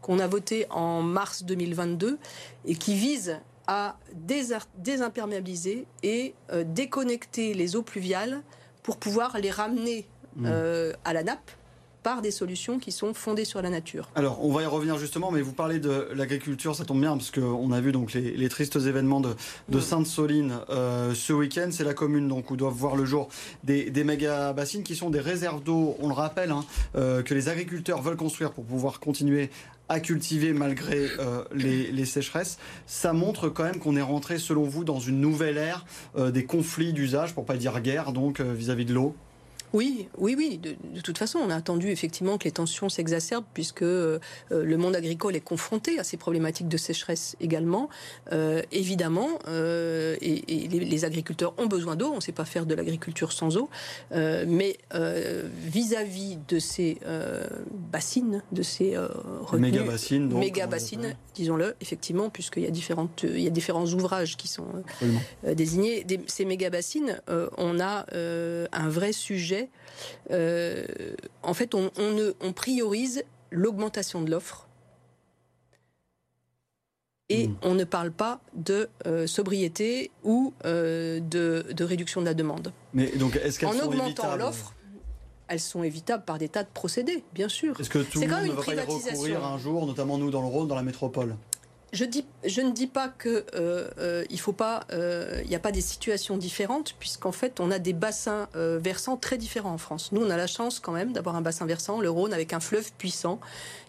qu'on 0.02 0.20
a 0.20 0.28
votée 0.28 0.66
en 0.70 1.02
mars 1.02 1.44
2022 1.44 2.18
et 2.66 2.76
qui 2.76 2.96
vise 2.96 3.40
à 3.72 3.96
désimperméabiliser 4.76 5.88
et 6.04 6.36
euh, 6.52 6.66
déconnecter 6.68 7.54
les 7.54 7.78
eaux 7.78 7.84
pluviales 7.84 8.42
pour 8.84 8.98
pouvoir 8.98 9.38
les 9.38 9.50
ramener 9.50 10.10
mmh. 10.36 10.46
euh, 10.46 10.92
à 11.06 11.14
la 11.14 11.24
nappe 11.24 11.52
par 12.04 12.22
des 12.22 12.32
solutions 12.32 12.80
qui 12.80 12.92
sont 12.92 13.14
fondées 13.14 13.46
sur 13.46 13.62
la 13.62 13.70
nature. 13.70 14.10
Alors, 14.16 14.44
on 14.44 14.52
va 14.52 14.64
y 14.64 14.66
revenir 14.66 14.98
justement, 14.98 15.32
mais 15.32 15.42
vous 15.42 15.54
parlez 15.54 15.80
de 15.80 16.08
l'agriculture, 16.14 16.76
ça 16.76 16.86
tombe 16.86 17.00
bien, 17.00 17.16
parce 17.16 17.32
qu'on 17.32 17.72
a 17.72 17.82
vu 17.82 17.92
donc 17.92 18.14
les, 18.14 18.50
tristes 18.50 18.76
événements 18.76 19.22
de, 19.22 19.80
Sainte-Soline 19.80 20.60
euh, 20.70 21.14
ce 21.14 21.34
week-end. 21.34 21.70
C'est 21.72 21.84
la 21.84 21.94
commune 21.94 22.28
donc, 22.28 22.52
où 22.52 22.56
doivent 22.56 22.74
voir 22.74 22.96
le 22.96 23.06
jour 23.06 23.30
des, 23.64 23.92
méga 24.04 24.54
bassines 24.54 24.84
qui 24.84 24.96
sont 24.96 25.10
des 25.10 25.20
réserves 25.20 25.64
d'eau, 25.64 25.96
on 26.00 26.08
le 26.08 26.14
rappelle, 26.14 26.52
hein, 26.52 26.66
euh, 26.96 27.22
que 27.22 27.34
les 27.34 27.50
agriculteurs 27.50 28.02
veulent 28.02 28.18
construire 28.18 28.52
pour 28.52 28.64
pouvoir 28.64 29.00
continuer 29.00 29.50
à 29.90 30.00
cultiver 30.00 30.54
malgré 30.54 31.08
euh, 31.20 31.44
les, 31.54 32.06
sécheresses. 32.06 32.58
Ça 32.88 33.14
montre 33.14 33.50
quand 33.50 33.64
même 33.64 33.78
qu'on 33.78 33.96
est 33.96 34.02
rentré, 34.02 34.40
selon 34.40 34.64
vous, 34.64 34.84
dans 34.84 35.00
une 35.00 35.20
nouvelle 35.20 35.58
ère 35.58 35.86
des 36.18 36.46
conflits 36.46 36.94
d'usage, 36.94 37.34
pour 37.34 37.46
pas 37.46 37.58
dire 37.58 37.80
guerre, 37.82 38.12
donc 38.12 38.42
vis-à-vis 38.42 38.86
-vis 38.86 38.88
de 38.88 38.94
l'eau 38.94 39.16
Oui, 39.74 40.10
oui, 40.18 40.36
oui. 40.38 40.58
De, 40.58 41.02
toute 41.02 41.18
façon, 41.18 41.40
on 41.40 41.50
a 41.50 41.56
attendu 41.56 41.90
effectivement 41.90 42.38
que 42.38 42.44
les 42.44 42.52
tensions 42.52 42.90
s'exacerbent 42.90 43.46
puisque 43.54 43.84
euh, 43.84 44.20
le 44.50 44.78
monde 44.78 44.96
agricole 44.96 45.36
est 45.36 45.42
confronté 45.42 45.98
à 46.00 46.04
ces 46.04 46.18
problématiques 46.18 46.68
de 46.68 46.78
sécheresse 46.78 47.36
également. 47.40 47.90
Euh, 48.32 48.62
évidemment, 48.72 49.30
euh, 49.48 50.18
et, 50.22 50.68
les, 50.68 51.06
agriculteurs 51.06 51.54
ont 51.58 51.68
besoin 51.68 51.96
d'eau. 51.96 52.12
On 52.12 52.18
ne 52.18 52.22
sait 52.22 52.32
pas 52.32 52.46
faire 52.46 52.66
de 52.66 52.76
l'agriculture 52.76 53.32
sans 53.32 53.58
eau. 53.58 53.70
mais 54.12 54.78
vis-à-vis 54.94 56.38
de 56.48 56.60
ces 56.60 56.98
bassines, 57.92 58.44
de 58.52 58.62
ces 58.62 58.98
méga 59.54 59.84
bassines, 59.84 60.28
méga 60.28 60.68
bassines, 60.68 61.16
disons-le, 61.34 61.76
effectivement, 61.82 62.30
puisqu'il 62.30 62.64
y 62.64 62.68
a 62.68 62.72
différentes, 62.72 63.24
il 63.24 63.42
y 63.42 63.48
a 63.48 63.52
différents 63.52 63.88
ouvrages 63.88 64.38
qui 64.38 64.48
sont 64.48 64.68
désignés. 65.44 66.06
ces 66.28 66.46
méga 66.46 66.70
bassines, 66.70 67.22
on 67.58 67.80
a 67.80 68.06
un 68.14 68.90
vrai 68.90 69.14
sujet 69.14 69.61
euh, 70.32 70.86
en 71.44 71.54
fait, 71.54 71.74
on, 71.76 72.54
priorise 72.54 73.24
l'augmentation 73.52 74.22
de 74.22 74.32
l'offre 74.32 74.68
et 77.30 77.48
hmm. 77.48 77.56
on 77.64 77.74
ne 77.76 77.84
parle 77.84 78.12
pas 78.12 78.42
de 78.54 78.90
euh, 79.08 79.26
sobriété 79.26 80.12
ou 80.24 80.54
euh, 80.66 81.20
de, 81.22 81.84
réduction 81.84 82.22
de 82.22 82.26
la 82.26 82.34
demande. 82.34 82.74
Mais 82.94 83.08
donc, 83.18 83.38
est-ce 83.38 83.60
qu'elles 83.60 83.70
en 83.70 83.80
augmentant 83.80 84.36
l'offre, 84.36 84.74
elles 85.48 85.60
sont 85.60 85.84
évitables 85.84 86.24
par 86.24 86.38
des 86.38 86.50
tas 86.50 86.64
de 86.64 86.70
procédés, 86.74 87.24
bien 87.34 87.50
sûr. 87.50 87.80
Est-ce 87.80 87.90
que 87.90 88.00
tout 88.00 88.22
le 88.22 88.28
monde 88.28 88.48
ne 88.48 88.52
va 88.52 88.64
pas 88.64 88.74
y 88.74 88.80
recourir 88.80 89.46
un 89.46 89.58
jour, 89.58 89.86
notamment 89.86 90.18
nous 90.18 90.30
dans 90.30 90.42
le 90.42 90.48
Rhône, 90.48 90.68
dans 90.68 90.76
la 90.76 90.84
métropole? 90.84 91.36
Je, 91.92 92.06
dis, 92.06 92.26
je 92.46 92.62
ne 92.62 92.72
dis 92.72 92.88
pas 92.88 93.10
que 93.10 93.46
euh, 93.56 93.90
euh, 93.98 94.24
faut 94.38 94.54
pas, 94.54 94.86
euh, 94.92 95.42
il 95.44 95.50
n'y 95.50 95.56
a 95.56 95.60
pas 95.60 95.72
des 95.72 95.82
situations 95.82 96.38
différentes, 96.38 96.96
puisqu'en 97.00 97.32
fait, 97.32 97.60
on 97.60 97.70
a 97.70 97.80
des 97.80 97.94
bassins 97.94 98.48
versants 98.54 99.18
très 99.18 99.38
différents 99.38 99.74
en 99.74 99.78
France. 99.78 100.12
Nous, 100.12 100.22
on 100.22 100.30
a 100.30 100.38
la 100.38 100.48
chance 100.48 100.80
quand 100.80 100.92
même 100.92 101.14
d'avoir 101.14 101.36
un 101.36 101.42
bassin 101.42 101.66
versant, 101.66 102.02
le 102.02 102.10
Rhône, 102.10 102.34
avec 102.34 102.54
un 102.54 102.60
fleuve 102.60 102.92
puissant, 102.98 103.40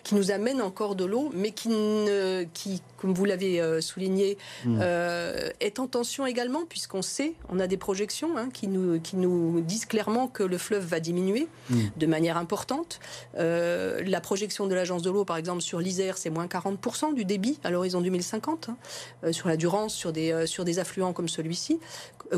qui 0.04 0.14
nous 0.14 0.30
amène 0.30 0.61
encore 0.61 0.94
de 0.94 1.04
l'eau, 1.04 1.30
mais 1.32 1.52
qui, 1.52 1.68
ne, 1.68 2.44
qui, 2.52 2.82
comme 2.97 3.14
vous 3.14 3.25
l'avez 3.25 3.61
euh, 3.61 3.80
souligné, 3.80 4.37
hmm. 4.64 4.78
euh, 4.80 5.50
est 5.61 5.78
en 5.78 5.87
tension 5.87 6.26
également, 6.26 6.64
puisqu'on 6.68 7.02
sait, 7.02 7.35
on 7.49 7.61
a 7.61 7.66
des 7.66 7.76
projections 7.76 8.37
hein, 8.37 8.49
qui, 8.52 8.68
nous, 8.68 9.00
qui 9.00 9.16
nous 9.16 9.61
disent 9.61 9.87
clairement 9.87 10.28
que 10.28 10.42
le 10.42 10.59
fleuve 10.59 10.85
va 10.85 11.00
diminuer 11.00 11.47
hmm. 11.71 11.80
de 11.97 12.06
manière 12.06 12.37
importante. 12.37 13.00
Euh, 13.38 14.02
la 14.04 14.21
projection 14.21 14.66
de 14.66 14.75
l'agence 14.75 15.02
de 15.02 15.11
l'eau, 15.11 15.25
par 15.25 15.37
exemple, 15.37 15.62
sur 15.62 15.78
l'Isère, 15.78 16.18
c'est 16.18 16.30
moins 16.30 16.47
40% 16.47 17.14
du 17.14 17.25
débit 17.25 17.59
à 17.62 17.71
l'horizon 17.71 18.00
2050, 18.00 18.71
hein, 18.71 19.32
sur 19.32 19.49
la 19.49 19.56
Durance, 19.56 19.94
sur 19.94 20.12
des, 20.12 20.47
sur 20.47 20.64
des 20.64 20.78
affluents 20.78 21.12
comme 21.12 21.28
celui-ci, 21.28 21.78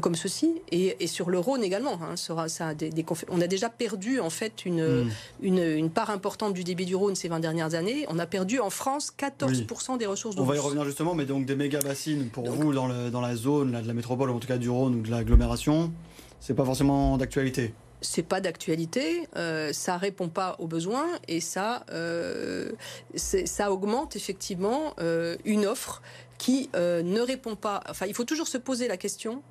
comme 0.01 0.15
ceci, 0.15 0.61
et, 0.71 1.07
sur 1.07 1.31
le 1.31 1.39
Rhône 1.39 1.63
également. 1.63 1.99
Hein, 2.03 2.17
sera, 2.17 2.49
ça 2.49 2.75
des, 2.75 2.91
on 3.29 3.41
a 3.41 3.47
déjà 3.47 3.69
perdu 3.69 4.21
en 4.21 4.31
fait 4.31 4.65
une, 4.65 5.05
hmm. 5.05 5.11
une, 5.43 5.59
une, 5.59 5.91
part 5.91 6.11
importante 6.11 6.55
du 6.55 6.65
débit 6.65 6.87
du 6.87 6.97
Rhône 6.97 7.15
ces 7.15 7.29
20 7.29 7.41
dernières 7.41 7.54
années, 7.61 8.07
on 8.09 8.19
a 8.19 8.27
perdu 8.27 8.61
en 8.61 8.71
France 8.71 9.13
14% 9.19 9.99
des 9.99 10.07
ressources 10.07 10.37
d'eau. 10.37 10.43
On 10.43 10.47
va 10.47 10.57
y 10.57 10.59
revenir 10.59 10.85
justement, 10.85 11.15
mais 11.15 11.25
donc 11.25 11.47
des 11.47 11.57
méga 11.57 11.81
bassines 11.81 12.29
pour 12.29 12.51
vous 12.51 12.73
dans, 12.73 12.87
le, 12.87 13.11
dans, 13.11 13.21
la 13.21 13.37
zone 13.37 13.81
de 13.81 13.87
la 13.87 13.95
métropole, 13.95 14.31
ou 14.31 14.35
en 14.35 14.39
tout 14.39 14.49
cas 14.49 14.59
du 14.59 14.71
Rhône 14.71 14.97
ou 14.97 15.03
de 15.03 15.11
l'agglomération, 15.11 15.93
c'est 16.41 16.55
pas 16.55 16.65
forcément 16.65 17.17
d'actualité 17.17 17.73
c'est 18.05 18.23
pas 18.23 18.41
d'actualité, 18.41 19.27
euh, 19.37 19.73
ça 19.73 19.97
répond 19.97 20.29
pas 20.29 20.57
aux 20.59 20.67
besoins 20.67 21.07
et 21.27 21.41
ça, 21.41 21.85
euh, 21.91 22.71
ça 23.17 23.73
augmente 23.73 24.15
effectivement 24.15 24.95
euh, 25.01 25.37
une 25.45 25.67
offre 25.67 26.03
qui 26.39 26.71
euh, 26.77 27.03
ne 27.03 27.21
répond 27.21 27.57
pas. 27.57 27.83
Enfin, 27.89 28.07
il 28.07 28.15
faut 28.15 28.25
toujours 28.25 28.47
se 28.47 28.59
poser 28.59 28.89
la 28.89 28.97
question 28.97 29.43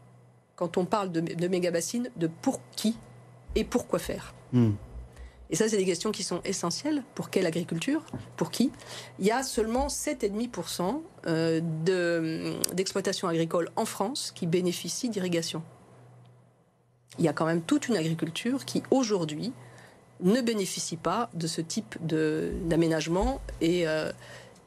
quand 0.55 0.77
on 0.77 0.85
parle 0.85 1.11
de, 1.11 1.21
de 1.21 1.47
méga 1.47 1.71
bassines 1.71 2.09
de 2.15 2.27
pour 2.27 2.61
qui 2.75 2.95
et 3.55 3.63
pourquoi 3.63 3.99
faire. 3.99 4.33
Hmm. 4.51 4.71
Et 5.53 5.55
ça, 5.55 5.69
c'est 5.69 5.77
des 5.77 5.85
questions 5.85 6.11
qui 6.11 6.23
sont 6.23 6.41
essentielles. 6.45 7.03
Pour 7.13 7.29
quelle 7.29 7.45
agriculture? 7.45 8.03
Pour 8.37 8.49
qui? 8.49 8.71
Il 9.19 9.25
y 9.27 9.29
a 9.29 9.43
seulement 9.43 9.85
7,5% 9.85 10.99
euh, 11.27 11.61
d'exploitation 12.73 13.27
agricole 13.27 13.69
en 13.75 13.85
France 13.85 14.31
qui 14.33 14.47
bénéficient 14.47 15.09
d'irrigation. 15.09 15.61
Il 17.19 17.25
y 17.25 17.27
a 17.27 17.33
quand 17.33 17.45
même 17.45 17.61
toute 17.61 17.87
une 17.87 17.95
agriculture 17.95 18.65
qui, 18.65 18.81
aujourd'hui, 18.89 19.53
ne 20.21 20.41
bénéficie 20.41 20.97
pas 20.97 21.29
de 21.35 21.45
ce 21.45 21.61
type 21.61 21.99
d'aménagement. 22.01 23.39
Et, 23.61 23.87
euh, 23.87 24.11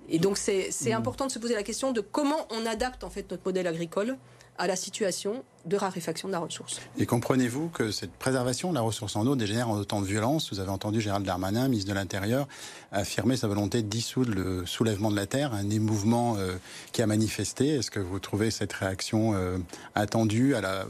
et 0.09 0.21
donc, 0.21 0.39
c'est 0.39 0.71
mmh. 0.71 0.93
important 0.93 1.27
de 1.27 1.33
se 1.33 1.41
poser 1.41 1.57
la 1.57 1.65
question 1.65 1.91
de 1.91 2.01
comment 2.01 2.47
on 2.51 2.65
adapte 2.65 3.03
en 3.03 3.11
fait 3.11 3.29
notre 3.29 3.43
modèle 3.45 3.67
agricole 3.67 4.17
à 4.59 4.67
la 4.67 4.77
situation 4.77 5.43
de 5.65 5.77
raréfaction 5.77 6.29
de 6.29 6.33
la 6.33 6.39
ressource. 6.39 6.81
Et 6.99 7.07
comprenez-vous 7.07 7.69
que 7.69 7.91
cette 7.91 8.13
préservation 8.13 8.71
de 8.71 8.75
la 8.75 8.81
ressource 8.81 9.17
en 9.17 9.27
eau 9.27 9.35
dégénère 9.35 9.69
en 9.69 9.77
autant 9.77 10.01
de 10.01 10.07
violence? 10.07 10.53
Vous 10.53 10.61
avez 10.61 10.71
entendu 10.71 11.01
Gérald 11.01 11.27
Darmanin, 11.27 11.69
ministre 11.69 11.91
de 11.91 11.95
l'Intérieur, 11.95 12.47
affirmer 12.93 13.37
sa 13.37 13.49
volonté 13.49 13.83
de 13.83 13.89
dissoudre 13.89 14.33
le 14.33 14.67
soulèvement 14.67 15.11
de 15.11 15.17
la 15.17 15.27
Terre, 15.27 15.53
un 15.53 15.65
des 15.65 15.81
mouvements 15.81 16.37
euh, 16.39 16.57
qui 16.93 17.03
a 17.03 17.07
manifesté. 17.07 17.69
Est-ce 17.69 17.91
que 17.91 18.01
vous 18.01 18.21
trouvez 18.21 18.51
cette 18.51 18.73
réaction 18.73 19.35
euh, 19.35 19.59
attendue 19.95 20.55
à 20.55 20.61
la, 20.61 20.87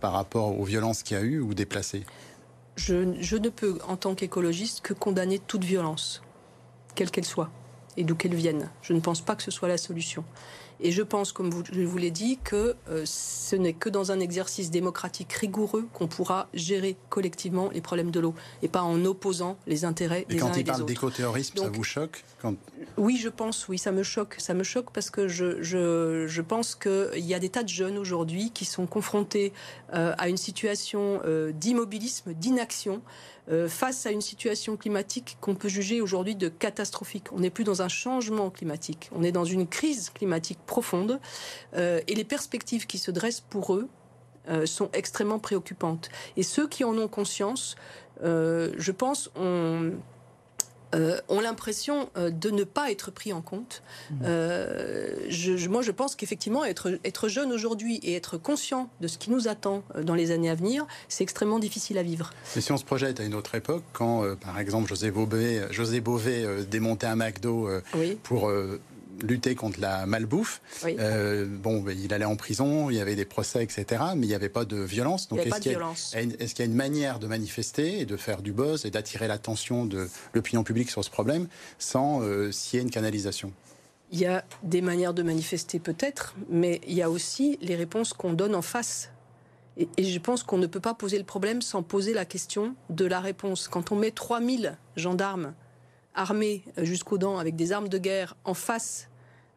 par 0.00 0.12
rapport 0.12 0.58
aux 0.58 0.64
violences 0.64 1.02
qu'il 1.02 1.16
y 1.16 1.20
a 1.20 1.22
eu 1.22 1.40
ou 1.40 1.54
déplacée 1.54 2.04
je, 2.76 3.14
je 3.20 3.36
ne 3.36 3.48
peux, 3.48 3.78
en 3.86 3.96
tant 3.96 4.14
qu'écologiste, 4.14 4.80
que 4.80 4.94
condamner 4.94 5.38
toute 5.38 5.64
violence, 5.64 6.22
quelle 6.94 7.10
qu'elle 7.10 7.24
soit, 7.26 7.50
et 7.96 8.04
d'où 8.04 8.14
qu'elle 8.14 8.34
vienne. 8.34 8.70
Je 8.82 8.92
ne 8.92 9.00
pense 9.00 9.20
pas 9.20 9.36
que 9.36 9.42
ce 9.42 9.50
soit 9.50 9.68
la 9.68 9.78
solution. 9.78 10.24
Et 10.82 10.92
je 10.92 11.02
pense, 11.02 11.32
comme 11.32 11.50
vous, 11.50 11.62
je 11.70 11.80
vous 11.82 11.98
l'ai 11.98 12.10
dit, 12.10 12.38
que 12.42 12.74
euh, 12.88 13.02
ce 13.04 13.56
n'est 13.56 13.72
que 13.72 13.88
dans 13.88 14.12
un 14.12 14.20
exercice 14.20 14.70
démocratique 14.70 15.32
rigoureux 15.32 15.86
qu'on 15.92 16.06
pourra 16.06 16.48
gérer 16.54 16.96
collectivement 17.08 17.70
les 17.72 17.80
problèmes 17.80 18.10
de 18.10 18.20
l'eau 18.20 18.34
et 18.62 18.68
pas 18.68 18.82
en 18.82 19.04
opposant 19.04 19.58
les 19.66 19.84
intérêts 19.84 20.26
des 20.28 20.36
uns 20.36 20.36
et 20.36 20.38
des 20.38 20.42
autres. 20.44 20.52
quand 20.52 20.58
il 20.58 20.64
parle 20.64 20.86
d'écoterrorisme, 20.86 21.58
ça 21.58 21.68
vous 21.68 21.84
choque 21.84 22.24
Oui, 22.96 23.18
je 23.20 23.28
pense, 23.28 23.68
oui, 23.68 23.78
ça 23.78 23.92
me 23.92 24.02
choque. 24.02 24.36
Ça 24.38 24.54
me 24.54 24.62
choque 24.62 24.90
parce 24.92 25.10
que 25.10 25.28
je, 25.28 25.62
je, 25.62 26.26
je 26.26 26.42
pense 26.42 26.74
qu'il 26.74 27.24
y 27.24 27.34
a 27.34 27.38
des 27.38 27.50
tas 27.50 27.62
de 27.62 27.68
jeunes 27.68 27.98
aujourd'hui 27.98 28.50
qui 28.52 28.64
sont 28.64 28.86
confrontés 28.86 29.52
euh, 29.92 30.14
à 30.18 30.28
une 30.28 30.36
situation 30.36 31.20
euh, 31.24 31.52
d'immobilisme, 31.52 32.32
d'inaction. 32.32 33.02
Euh, 33.50 33.68
face 33.68 34.06
à 34.06 34.12
une 34.12 34.20
situation 34.20 34.76
climatique 34.76 35.36
qu'on 35.40 35.56
peut 35.56 35.68
juger 35.68 36.00
aujourd'hui 36.00 36.36
de 36.36 36.48
catastrophique. 36.48 37.32
On 37.32 37.40
n'est 37.40 37.50
plus 37.50 37.64
dans 37.64 37.82
un 37.82 37.88
changement 37.88 38.48
climatique, 38.50 39.10
on 39.12 39.24
est 39.24 39.32
dans 39.32 39.44
une 39.44 39.66
crise 39.66 40.10
climatique 40.10 40.58
profonde 40.66 41.18
euh, 41.74 42.00
et 42.06 42.14
les 42.14 42.24
perspectives 42.24 42.86
qui 42.86 42.98
se 42.98 43.10
dressent 43.10 43.40
pour 43.40 43.74
eux 43.74 43.88
euh, 44.48 44.66
sont 44.66 44.88
extrêmement 44.92 45.40
préoccupantes. 45.40 46.10
Et 46.36 46.44
ceux 46.44 46.68
qui 46.68 46.84
en 46.84 46.96
ont 46.96 47.08
conscience, 47.08 47.76
je 48.22 48.92
pense, 48.92 49.30
ont 49.34 49.92
euh, 50.94 51.20
ont 51.28 51.40
l'impression 51.40 52.08
euh, 52.16 52.30
de 52.30 52.50
ne 52.50 52.64
pas 52.64 52.90
être 52.90 53.10
pris 53.10 53.32
en 53.32 53.42
compte. 53.42 53.82
Mmh. 54.10 54.14
Euh, 54.24 55.14
je, 55.28 55.68
moi, 55.68 55.82
je 55.82 55.92
pense 55.92 56.16
qu'effectivement, 56.16 56.64
être, 56.64 56.98
être 57.04 57.28
jeune 57.28 57.52
aujourd'hui 57.52 58.00
et 58.02 58.14
être 58.14 58.38
conscient 58.38 58.90
de 59.00 59.06
ce 59.06 59.18
qui 59.18 59.30
nous 59.30 59.46
attend 59.46 59.84
dans 60.02 60.14
les 60.14 60.32
années 60.32 60.50
à 60.50 60.54
venir, 60.54 60.86
c'est 61.08 61.22
extrêmement 61.22 61.58
difficile 61.58 61.98
à 61.98 62.02
vivre. 62.02 62.30
Mais 62.56 62.62
si 62.62 62.72
on 62.72 62.76
se 62.76 62.84
projette 62.84 63.20
à 63.20 63.24
une 63.24 63.34
autre 63.34 63.54
époque, 63.54 63.84
quand, 63.92 64.24
par 64.40 64.58
exemple, 64.58 64.88
José 64.88 65.10
Bové, 65.10 65.62
José 65.70 66.00
Bové 66.00 66.64
démontait 66.68 67.06
un 67.06 67.16
McDo 67.16 67.68
pour 68.22 68.50
lutter 69.22 69.54
contre 69.54 69.80
la 69.80 70.06
malbouffe. 70.06 70.60
Euh, 70.84 71.46
bon, 71.46 71.80
ben, 71.80 71.96
il 71.98 72.12
allait 72.12 72.24
en 72.24 72.36
prison, 72.36 72.90
il 72.90 72.96
y 72.96 73.00
avait 73.00 73.16
des 73.16 73.24
procès, 73.24 73.62
etc. 73.62 74.02
Mais 74.16 74.26
il 74.26 74.28
n'y 74.28 74.34
avait 74.34 74.48
pas 74.48 74.64
de 74.64 74.76
violence. 74.76 75.28
Donc, 75.28 75.40
est-ce 75.40 75.60
qu'il 75.60 75.72
y, 75.72 75.74
est 75.74 76.58
y, 76.58 76.62
a 76.62 76.64
une 76.64 76.74
manière 76.74 77.18
de 77.18 77.26
manifester 77.26 78.00
et 78.00 78.06
de 78.06 78.16
faire 78.16 78.42
du 78.42 78.52
buzz 78.52 78.86
et 78.86 78.90
d'attirer 78.90 79.28
l'attention 79.28 79.84
de 79.84 80.08
l'opinion 80.34 80.64
publique 80.64 80.90
sur 80.90 81.04
ce 81.04 81.10
problème 81.10 81.48
sans 81.78 82.22
euh, 82.22 82.52
scier 82.52 82.80
une 82.80 82.90
canalisation? 82.90 83.52
Il 84.12 84.18
y 84.18 84.26
a 84.26 84.44
des 84.64 84.80
manières 84.80 85.14
de 85.14 85.22
manifester 85.22 85.78
peut-être, 85.78 86.34
mais 86.48 86.80
il 86.86 86.94
y 86.94 87.02
a 87.02 87.10
aussi 87.10 87.58
les 87.62 87.76
réponses 87.76 88.12
qu'on 88.12 88.32
donne 88.32 88.54
en 88.54 88.62
face. 88.62 89.10
Et, 89.76 89.88
et 89.96 90.04
je 90.04 90.18
pense 90.18 90.42
qu'on 90.42 90.58
ne 90.58 90.66
peut 90.66 90.80
pas 90.80 90.94
poser 90.94 91.16
le 91.16 91.24
problème 91.24 91.62
sans 91.62 91.82
poser 91.84 92.12
la 92.12 92.24
question 92.24 92.74
de 92.90 93.04
la 93.04 93.20
réponse. 93.20 93.68
Quand 93.68 93.92
on 93.92 93.96
met 93.96 94.10
3000 94.10 94.76
gendarmes 94.96 95.54
armés 96.14 96.64
jusqu'aux 96.78 97.18
dents 97.18 97.38
avec 97.38 97.56
des 97.56 97.72
armes 97.72 97.88
de 97.88 97.98
guerre 97.98 98.36
en 98.44 98.54
face 98.54 99.08
euh, 99.08 99.09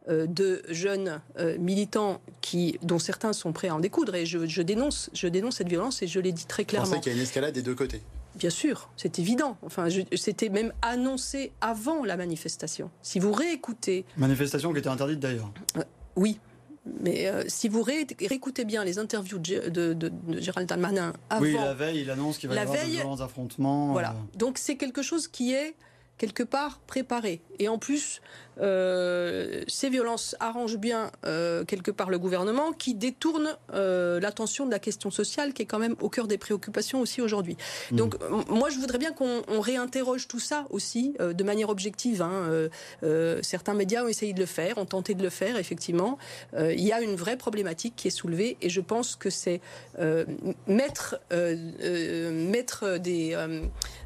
de 0.10 0.62
jeunes 0.70 1.22
euh, 1.40 1.58
militants 1.58 2.20
qui, 2.42 2.78
dont 2.82 3.00
certains 3.00 3.34
sont 3.34 3.54
prêts 3.54 3.70
à 3.70 3.76
en 3.76 3.80
découdre. 3.80 4.16
Et 4.16 4.26
je, 4.26 4.62
dénonce, 4.62 5.10
je 5.14 5.28
dénonce 5.28 5.58
cette 5.58 5.70
violence 5.70 6.02
et 6.02 6.08
je 6.08 6.20
l'ai 6.20 6.32
dit 6.32 6.46
très 6.46 6.66
clairement. 6.66 6.86
Vous 6.86 6.96
pensez 6.96 7.02
qu'il 7.02 7.12
y 7.14 7.16
a 7.16 7.18
une 7.18 7.24
escalade 7.24 7.54
des 7.54 7.62
deux 7.62 7.76
côtés? 7.76 8.02
Bien 8.36 8.50
sûr, 8.50 8.90
c'est 8.98 9.20
évident. 9.20 9.58
Enfin, 9.62 9.88
c'était 10.16 10.50
même 10.50 10.74
annoncé 10.82 11.52
avant 11.62 12.04
la 12.04 12.18
manifestation. 12.18 12.90
Si 13.02 13.20
vous 13.20 13.32
réécoutez. 13.32 14.06
Manifestation 14.18 14.74
qui 14.74 14.80
était 14.80 14.90
interdite 14.90 15.20
d'ailleurs. 15.20 15.52
Euh, 15.78 15.84
oui, 16.16 16.40
mais 17.00 17.30
si 17.48 17.70
vous 17.70 17.84
réécoutez 17.84 18.66
bien 18.66 18.84
les 18.84 19.00
interviews 19.00 19.40
de, 19.40 19.94
de, 19.94 20.12
Gérald 20.40 20.68
Darmanin 20.68 21.14
avant... 21.30 21.44
Oui, 21.44 21.54
la 21.54 21.74
veille, 21.74 22.02
il 22.02 22.12
annonce 22.12 22.40
qu'il 22.40 22.50
va 22.50 22.56
y 22.56 22.60
avoir 22.60 22.76
de 22.76 22.90
violents 22.90 23.22
affrontements. 23.22 23.94
Voilà. 23.94 24.16
Donc 24.36 24.58
c'est 24.58 24.76
quelque 24.76 25.02
chose 25.02 25.28
qui 25.28 25.54
est 25.54 25.76
quelque 26.18 26.44
part 26.44 26.80
préparé. 26.88 27.42
Et 27.60 27.68
en 27.68 27.78
plus, 27.78 28.22
euh, 28.60 29.64
ces 29.68 29.90
violences 29.90 30.36
arrangent 30.40 30.78
bien 30.78 31.12
euh, 31.26 31.64
quelque 31.66 31.92
part 31.92 32.10
le 32.10 32.20
gouvernement 32.20 32.72
qui 32.72 32.96
détourne 32.96 33.58
euh, 33.74 34.20
l'attention 34.20 34.66
de 34.66 34.72
la 34.72 34.80
question 34.80 35.12
sociale 35.12 35.54
qui 35.54 35.64
est 35.64 35.66
quand 35.66 35.80
même 35.80 35.96
au 36.02 36.10
cœur 36.10 36.28
des 36.28 36.38
préoccupations 36.38 37.00
aussi 37.00 37.22
aujourd'hui. 37.22 37.58
Mmh. 37.92 37.96
Donc 37.96 38.16
moi 38.50 38.70
je 38.70 38.78
voudrais 38.78 38.98
bien 38.98 39.12
qu'on 39.12 39.42
réinterroge 39.60 40.28
tout 40.28 40.40
ça 40.40 40.66
aussi 40.70 41.16
de 41.20 41.44
manière 41.44 41.70
objective. 41.70 42.22
Hein. 42.22 42.70
certains 43.42 43.74
médias 43.74 44.04
ont 44.04 44.08
essayé 44.08 44.34
de 44.34 44.40
le 44.40 44.46
faire, 44.46 44.78
ont 44.78 44.86
tenté 44.86 45.14
de 45.16 45.24
le 45.24 45.30
faire 45.30 45.58
effectivement. 45.58 46.18
il 46.58 46.82
y 46.82 46.92
a 46.92 47.02
une 47.02 47.16
vraie 47.16 47.38
problématique 47.38 47.96
qui 47.96 48.08
est 48.08 48.12
soulevée 48.12 48.58
et 48.62 48.70
je 48.70 48.82
pense 48.82 49.16
que 49.16 49.30
c'est 49.30 49.62
mettre, 50.68 51.20
mettre 51.32 52.98
des, 52.98 53.38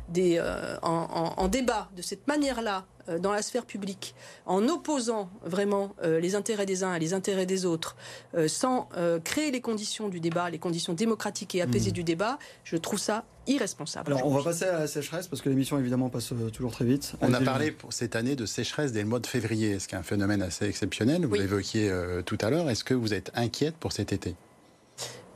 des 0.09 0.39
en, 0.81 1.33
en 1.37 1.47
débat 1.47 1.89
de 1.95 2.01
cette 2.01 2.27
manière-là 2.27 2.85
dans 3.19 3.31
la 3.31 3.41
sphère 3.41 3.65
publique, 3.65 4.15
en 4.45 4.67
opposant 4.67 5.29
vraiment 5.43 5.95
euh, 6.03 6.19
les 6.19 6.35
intérêts 6.35 6.65
des 6.65 6.83
uns 6.83 6.93
et 6.93 6.99
les 6.99 7.13
intérêts 7.13 7.45
des 7.45 7.65
autres, 7.65 7.95
euh, 8.35 8.47
sans 8.47 8.89
créer 9.23 9.51
les 9.51 9.61
conditions 9.61 10.09
du 10.09 10.19
débat, 10.19 10.49
les 10.49 10.59
conditions 10.59 10.93
démocratiques 10.93 11.55
et 11.55 11.61
apaisées 11.61 11.91
mmh. 11.91 11.93
du 11.93 12.03
débat, 12.03 12.39
je 12.63 12.77
trouve 12.77 12.99
ça 12.99 13.25
irresponsable. 13.45 14.11
Alors 14.13 14.25
on 14.25 14.31
va 14.31 14.43
passer 14.43 14.65
à 14.65 14.79
la 14.79 14.87
sécheresse 14.87 15.27
parce 15.27 15.41
que 15.41 15.49
l'émission 15.49 15.79
évidemment 15.79 16.09
passe 16.09 16.33
toujours 16.53 16.71
très 16.71 16.85
vite. 16.85 17.13
On 17.21 17.33
a 17.33 17.41
parlé 17.41 17.71
pour 17.71 17.93
cette 17.93 18.15
année 18.15 18.35
de 18.35 18.45
sécheresse 18.45 18.91
dès 18.91 19.01
le 19.01 19.07
mois 19.07 19.19
de 19.19 19.27
février, 19.27 19.79
ce 19.79 19.87
qui 19.87 19.95
est 19.95 19.97
un 19.97 20.03
phénomène 20.03 20.41
assez 20.41 20.65
exceptionnel. 20.65 21.25
Vous 21.25 21.35
l'évoquiez 21.35 21.91
tout 22.25 22.37
à 22.41 22.49
l'heure. 22.49 22.69
Est-ce 22.69 22.83
que 22.83 22.93
vous 22.93 23.13
êtes 23.13 23.31
inquiète 23.35 23.75
pour 23.75 23.91
cet 23.91 24.11
été? 24.11 24.35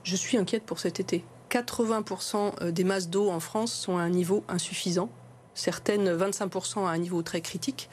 Je 0.03 0.15
suis 0.15 0.37
inquiète 0.37 0.63
pour 0.63 0.79
cet 0.79 0.99
été. 0.99 1.23
80% 1.51 2.71
des 2.71 2.83
masses 2.83 3.09
d'eau 3.09 3.29
en 3.29 3.39
France 3.39 3.73
sont 3.73 3.97
à 3.97 4.01
un 4.01 4.09
niveau 4.09 4.43
insuffisant 4.47 5.09
certaines 5.53 6.09
25% 6.15 6.85
à 6.85 6.89
un 6.89 6.97
niveau 6.97 7.21
très 7.21 7.41
critique. 7.41 7.89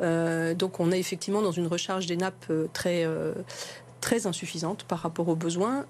Euh, 0.00 0.54
donc 0.54 0.80
on 0.80 0.90
est 0.92 0.98
effectivement 0.98 1.42
dans 1.42 1.52
une 1.52 1.66
recharge 1.66 2.06
des 2.06 2.16
nappes 2.16 2.46
euh, 2.50 2.66
très, 2.72 3.04
euh, 3.04 3.34
très 4.00 4.26
insuffisante 4.26 4.84
par 4.84 5.00
rapport 5.00 5.28
aux 5.28 5.36
besoins. 5.36 5.86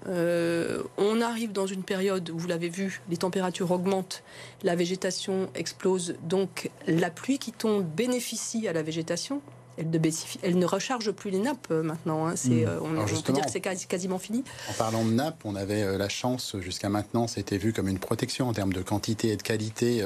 on 0.97 1.21
arrive 1.21 1.51
dans 1.51 1.67
une 1.67 1.83
période 1.83 2.29
où, 2.29 2.37
vous 2.37 2.47
l'avez 2.47 2.69
vu, 2.69 3.01
les 3.09 3.17
températures 3.17 3.71
augmentent, 3.71 4.23
la 4.63 4.75
végétation 4.75 5.49
explose, 5.55 6.15
donc 6.23 6.69
la 6.87 7.09
pluie 7.09 7.39
qui 7.39 7.51
tombe 7.51 7.83
bénéficie 7.83 8.67
à 8.67 8.73
la 8.73 8.83
végétation 8.83 9.41
elle, 9.77 10.57
ne 10.57 10.65
recharge 10.65 11.11
plus 11.11 11.31
les 11.31 11.39
nappes 11.39 11.67
euh, 11.71 11.83
maintenant. 11.83 12.27
Hein. 12.27 12.33
Hmm. 12.45 12.51
Euh, 12.51 12.79
on, 12.81 13.21
peut 13.21 13.33
dire 13.33 13.45
que 13.45 13.51
c'est 13.51 13.61
quasiment 13.61 14.19
fini. 14.19 14.43
En 14.69 14.73
parlant 14.73 15.03
de 15.03 15.11
nappes, 15.11 15.41
on 15.43 15.55
avait 15.55 15.83
euh, 15.83 15.97
la 15.97 16.09
chance 16.09 16.55
jusqu'à 16.59 16.89
maintenant, 16.89 17.27
c'était 17.27 17.57
vu 17.57 17.73
comme 17.73 17.87
une 17.87 17.99
protection 17.99 18.47
en 18.47 18.53
termes 18.53 18.73
de 18.73 18.81
quantité 18.81 19.29
et 19.29 19.37
de 19.37 19.41
qualité, 19.41 20.03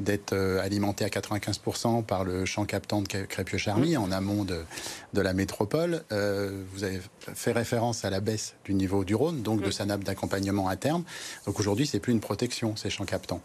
d'être 0.00 0.34
alimenté 0.34 1.04
à 1.04 1.08
95% 1.08 2.04
par 2.04 2.24
le 2.24 2.44
champ 2.44 2.64
captant 2.64 3.02
de 3.02 3.08
Crépieux-Charmy 3.08 3.96
hmm. 3.96 4.02
en 4.02 4.10
amont 4.10 4.44
de, 4.44 4.62
de 5.12 5.20
la 5.20 5.32
métropole. 5.32 6.04
vous 6.10 6.84
avez 6.84 7.00
fait 7.34 7.52
référence 7.52 8.04
à 8.04 8.10
la 8.10 8.20
baisse 8.20 8.54
du 8.64 8.74
niveau 8.74 9.04
du 9.04 9.14
Rhône, 9.14 9.42
donc 9.42 9.62
de 9.62 9.68
hmm. 9.68 9.72
sa 9.72 9.86
nappe 9.86 10.04
d'accompagnement 10.04 10.68
à 10.68 10.76
terme. 10.76 11.04
Donc 11.46 11.60
aujourd'hui, 11.60 11.86
c'est 11.86 12.00
plus 12.00 12.12
une 12.12 12.20
protection, 12.20 12.76
ces 12.76 12.90
champs 12.90 13.04
captants. 13.04 13.40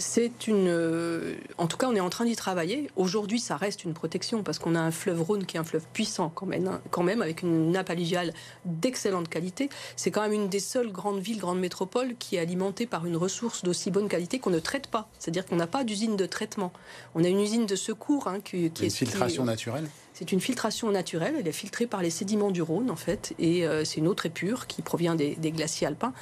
C'est 0.00 0.46
une. 0.48 0.66
Euh, 0.66 1.34
en 1.58 1.66
tout 1.66 1.76
cas, 1.76 1.86
on 1.88 1.94
est 1.94 2.00
en 2.00 2.10
train 2.10 2.24
d'y 2.24 2.34
travailler. 2.34 2.90
Aujourd'hui, 2.96 3.38
ça 3.38 3.56
reste 3.56 3.84
une 3.84 3.92
protection 3.92 4.42
parce 4.42 4.58
qu'on 4.58 4.74
a 4.74 4.80
un 4.80 4.90
fleuve 4.90 5.20
Rhône 5.20 5.44
qui 5.44 5.56
est 5.56 5.60
un 5.60 5.64
fleuve 5.64 5.84
puissant 5.92 6.30
quand 6.34 6.46
même, 6.46 6.66
hein, 6.66 6.80
quand 6.90 7.02
même 7.02 7.20
avec 7.22 7.42
une 7.42 7.70
nappe 7.70 7.90
alluviale 7.90 8.32
d'excellente 8.64 9.28
qualité. 9.28 9.68
C'est 9.96 10.10
quand 10.10 10.22
même 10.22 10.32
une 10.32 10.48
des 10.48 10.60
seules 10.60 10.90
grandes 10.90 11.20
villes, 11.20 11.38
grandes 11.38 11.60
métropoles 11.60 12.14
qui 12.18 12.36
est 12.36 12.38
alimentée 12.38 12.86
par 12.86 13.04
une 13.04 13.16
ressource 13.16 13.62
d'aussi 13.62 13.90
bonne 13.90 14.08
qualité 14.08 14.38
qu'on 14.38 14.50
ne 14.50 14.58
traite 14.58 14.86
pas. 14.86 15.08
C'est-à-dire 15.18 15.44
qu'on 15.44 15.56
n'a 15.56 15.66
pas 15.66 15.84
d'usine 15.84 16.16
de 16.16 16.26
traitement. 16.26 16.72
On 17.14 17.22
a 17.22 17.28
une 17.28 17.40
usine 17.40 17.66
de 17.66 17.76
secours 17.76 18.26
hein, 18.26 18.40
qui, 18.40 18.64
est. 18.64 18.80
Une 18.80 18.90
filtration 18.90 19.44
naturelle 19.44 19.88
c'est 20.20 20.32
une 20.32 20.40
filtration 20.40 20.90
naturelle, 20.90 21.34
elle 21.38 21.48
est 21.48 21.52
filtrée 21.52 21.86
par 21.86 22.02
les 22.02 22.10
sédiments 22.10 22.50
du 22.50 22.60
Rhône 22.60 22.90
en 22.90 22.96
fait, 22.96 23.32
et 23.38 23.66
euh, 23.66 23.86
c'est 23.86 24.00
une 24.00 24.06
eau 24.06 24.12
très 24.12 24.28
pure 24.28 24.66
qui 24.66 24.82
provient 24.82 25.14
des, 25.14 25.34
glaciers 25.34 25.86
alpins. 25.86 26.12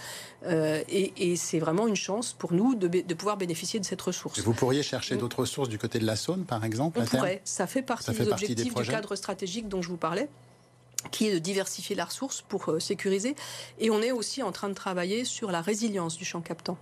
Euh, 0.47 0.85
et, 0.89 1.35
c'est 1.35 1.59
vraiment 1.59 1.89
une 1.89 1.97
chance 1.97 2.33
pour 2.33 2.53
nous 2.53 2.77
de, 2.77 3.15
pouvoir 3.15 3.37
bénéficier 3.37 3.81
de 3.81 3.85
cette 3.85 4.01
ressource. 4.01 4.39
vous 4.39 4.53
pourriez 4.53 4.85
chercher 4.85 5.17
d'autres 5.17 5.41
ressources 5.41 5.69
du 5.69 5.79
côté 5.79 5.99
de 5.99 6.07
la 6.07 6.15
Saône, 6.15 6.45
par 6.45 6.65
exemple 6.65 7.01
On 7.03 7.07
pourrait, 7.07 7.41
ça 7.43 7.67
fait 7.67 7.83
partie 7.83 8.13
des 8.13 8.29
objectifs 8.29 8.73
du 8.73 8.87
cadre 8.87 9.17
stratégique 9.17 9.69
dont 9.69 9.83
je 9.83 9.89
vous 9.89 9.97
parlais 9.97 10.29
qui 11.11 11.29
est 11.29 11.35
de 11.35 11.39
diversifier 11.39 11.97
la 11.97 12.05
ressource 12.05 12.43
pour 12.43 12.71
euh, 12.71 12.81
sécuriser. 12.81 13.37
Et 13.79 13.91
on 13.91 14.03
est 14.03 14.11
aussi 14.11 14.43
en 14.43 14.51
train 14.51 14.69
de 14.69 14.75
travailler 14.75 15.25
sur 15.25 15.51
la 15.51 15.61
résilience 15.61 16.17
du 16.17 16.25
champ 16.25 16.41
captant. 16.41 16.77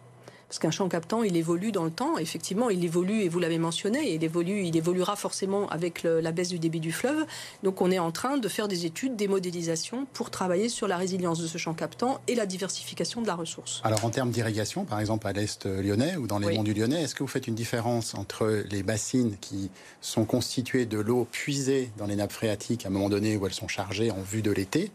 Parce 0.49 0.61
qu'un 0.61 0.71
champ 0.71 0.89
captant, 0.89 1.25
il 1.25 1.37
évolue 1.37 1.73
dans 1.73 1.85
le 1.85 1.91
temps. 1.91 2.19
Effectivement, 2.19 2.71
il 2.71 2.85
évolue, 2.85 3.23
et 3.23 3.29
vous 3.29 3.41
l'avez 3.41 3.59
mentionné, 3.59 4.15
il, 4.15 4.23
évolue, 4.23 4.63
il 4.63 4.77
évoluera 4.77 5.17
forcément 5.17 5.69
avec 5.71 6.05
la 6.05 6.31
baisse 6.31 6.49
du 6.49 6.59
débit 6.59 6.81
du 6.81 6.93
fleuve. 6.93 7.27
Donc 7.65 7.81
on 7.81 7.91
est 7.91 7.99
en 7.99 8.13
train 8.13 8.39
de 8.39 8.49
faire 8.49 8.69
des 8.69 8.87
études, 8.87 9.17
des 9.17 9.27
modélisations 9.27 10.07
pour 10.13 10.31
travailler 10.31 10.69
sur 10.69 10.87
la 10.87 10.97
résilience 10.97 11.41
de 11.41 11.47
ce 11.47 11.59
champ 11.59 11.75
captant 11.75 12.21
et 12.29 12.35
la 12.35 12.47
diversification 12.47 13.23
de 13.23 13.27
la 13.27 13.35
ressource. 13.35 13.81
Alors 13.83 14.05
en 14.05 14.11
termes 14.11 14.31
d'irrigation, 14.31 14.85
par 14.85 15.01
exemple 15.01 15.27
à 15.27 15.33
l'est 15.33 15.67
lyonnais 15.67 16.17
ou 16.17 16.27
dans 16.27 16.39
les 16.39 16.55
monts 16.55 16.63
du 16.63 16.75
Lyonnais, 16.75 17.03
est-ce 17.03 17.15
que 17.15 17.23
vous 17.23 17.29
faites 17.29 17.47
une 17.47 17.55
différence 17.55 18.15
entre 18.15 18.63
les 18.71 18.83
bassines 18.83 19.37
qui 19.41 19.71
sont 20.01 20.25
constituées 20.25 20.87
de 20.87 20.99
l'eau 20.99 21.27
puisée 21.31 21.91
dans 21.97 22.07
les 22.07 22.17
nappes 22.17 22.33
phréatiques 22.33 22.85
à 22.85 22.89
un 22.89 22.93
moment 22.93 23.09
donné 23.09 23.37
où 23.37 23.47
elles 23.47 23.55
sont 23.55 23.69
chargées 23.69 24.11
en 24.11 24.21
vue 24.21 24.43
de 24.43 24.51
l'été 24.53 24.93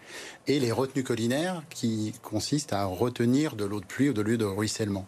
et 0.48 0.60
les 0.60 0.72
retenues 0.72 1.04
collinaires 1.04 1.64
qui 1.70 2.14
consistent 2.24 2.74
à 2.74 2.86
retenir 2.86 3.56
de 3.56 3.66
l'eau 3.66 3.80
de 3.80 3.86
pluie 3.86 4.10
ou 4.10 4.14
de 4.14 4.22
l'eau 4.22 4.38
de 4.38 4.46
ruissellement? 4.46 5.06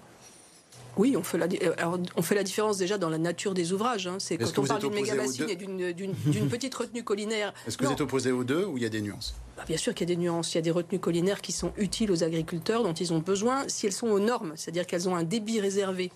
Oui, 0.98 1.16
on 1.18 1.24
fait, 1.24 1.38
la, 1.38 1.48
alors, 1.78 2.00
on 2.16 2.22
fait 2.22 2.36
la 2.36 2.44
différence 2.44 2.78
déjà 2.78 2.98
dans 2.98 3.10
la 3.10 3.18
nature 3.18 3.54
des 3.54 3.74
ouvrages. 3.74 4.08
Hein. 4.08 4.18
C'est 4.20 4.38
quand 4.38 4.60
on 4.60 4.66
parle 4.66 4.82
d'une 4.82 4.94
méga 4.94 5.16
bassine 5.16 5.50
et 5.50 5.56
d'une 5.56 6.50
petite 6.50 6.76
retenue 6.76 7.04
collinaire. 7.04 7.54
Est-ce 7.68 7.78
que 7.78 7.86
vous 7.86 7.92
êtes 7.92 8.02
opposé 8.02 8.32
aux 8.32 8.44
deux 8.44 8.66
ou 8.66 8.78
il 8.78 8.84
y 8.84 8.86
a 8.86 8.90
des 8.90 9.02
nuances? 9.02 9.36
Bah, 9.58 9.64
Bien 9.68 9.78
sûr 9.78 9.94
qu'il 9.94 10.10
y 10.10 10.12
a 10.12 10.16
des 10.16 10.22
nuances. 10.22 10.54
Il 10.54 10.58
y 10.58 10.60
a 10.60 10.62
des 10.62 10.72
retenues 10.72 11.00
collinaires 11.00 11.42
qui 11.42 11.52
sont 11.52 11.74
utiles 11.78 12.12
aux 12.12 12.24
agriculteurs, 12.24 12.84
dont 12.84 12.94
ils 12.94 13.14
ont 13.14 13.20
besoin, 13.20 13.64
si 13.68 13.86
elles 13.86 13.94
sont 13.94 14.08
aux 14.08 14.20
normes, 14.20 14.54
c'est-à-dire 14.56 14.86
qu'elles 14.86 15.10
ont 15.10 15.16
un 15.16 15.24
débit 15.24 15.60
réservé 15.60 16.12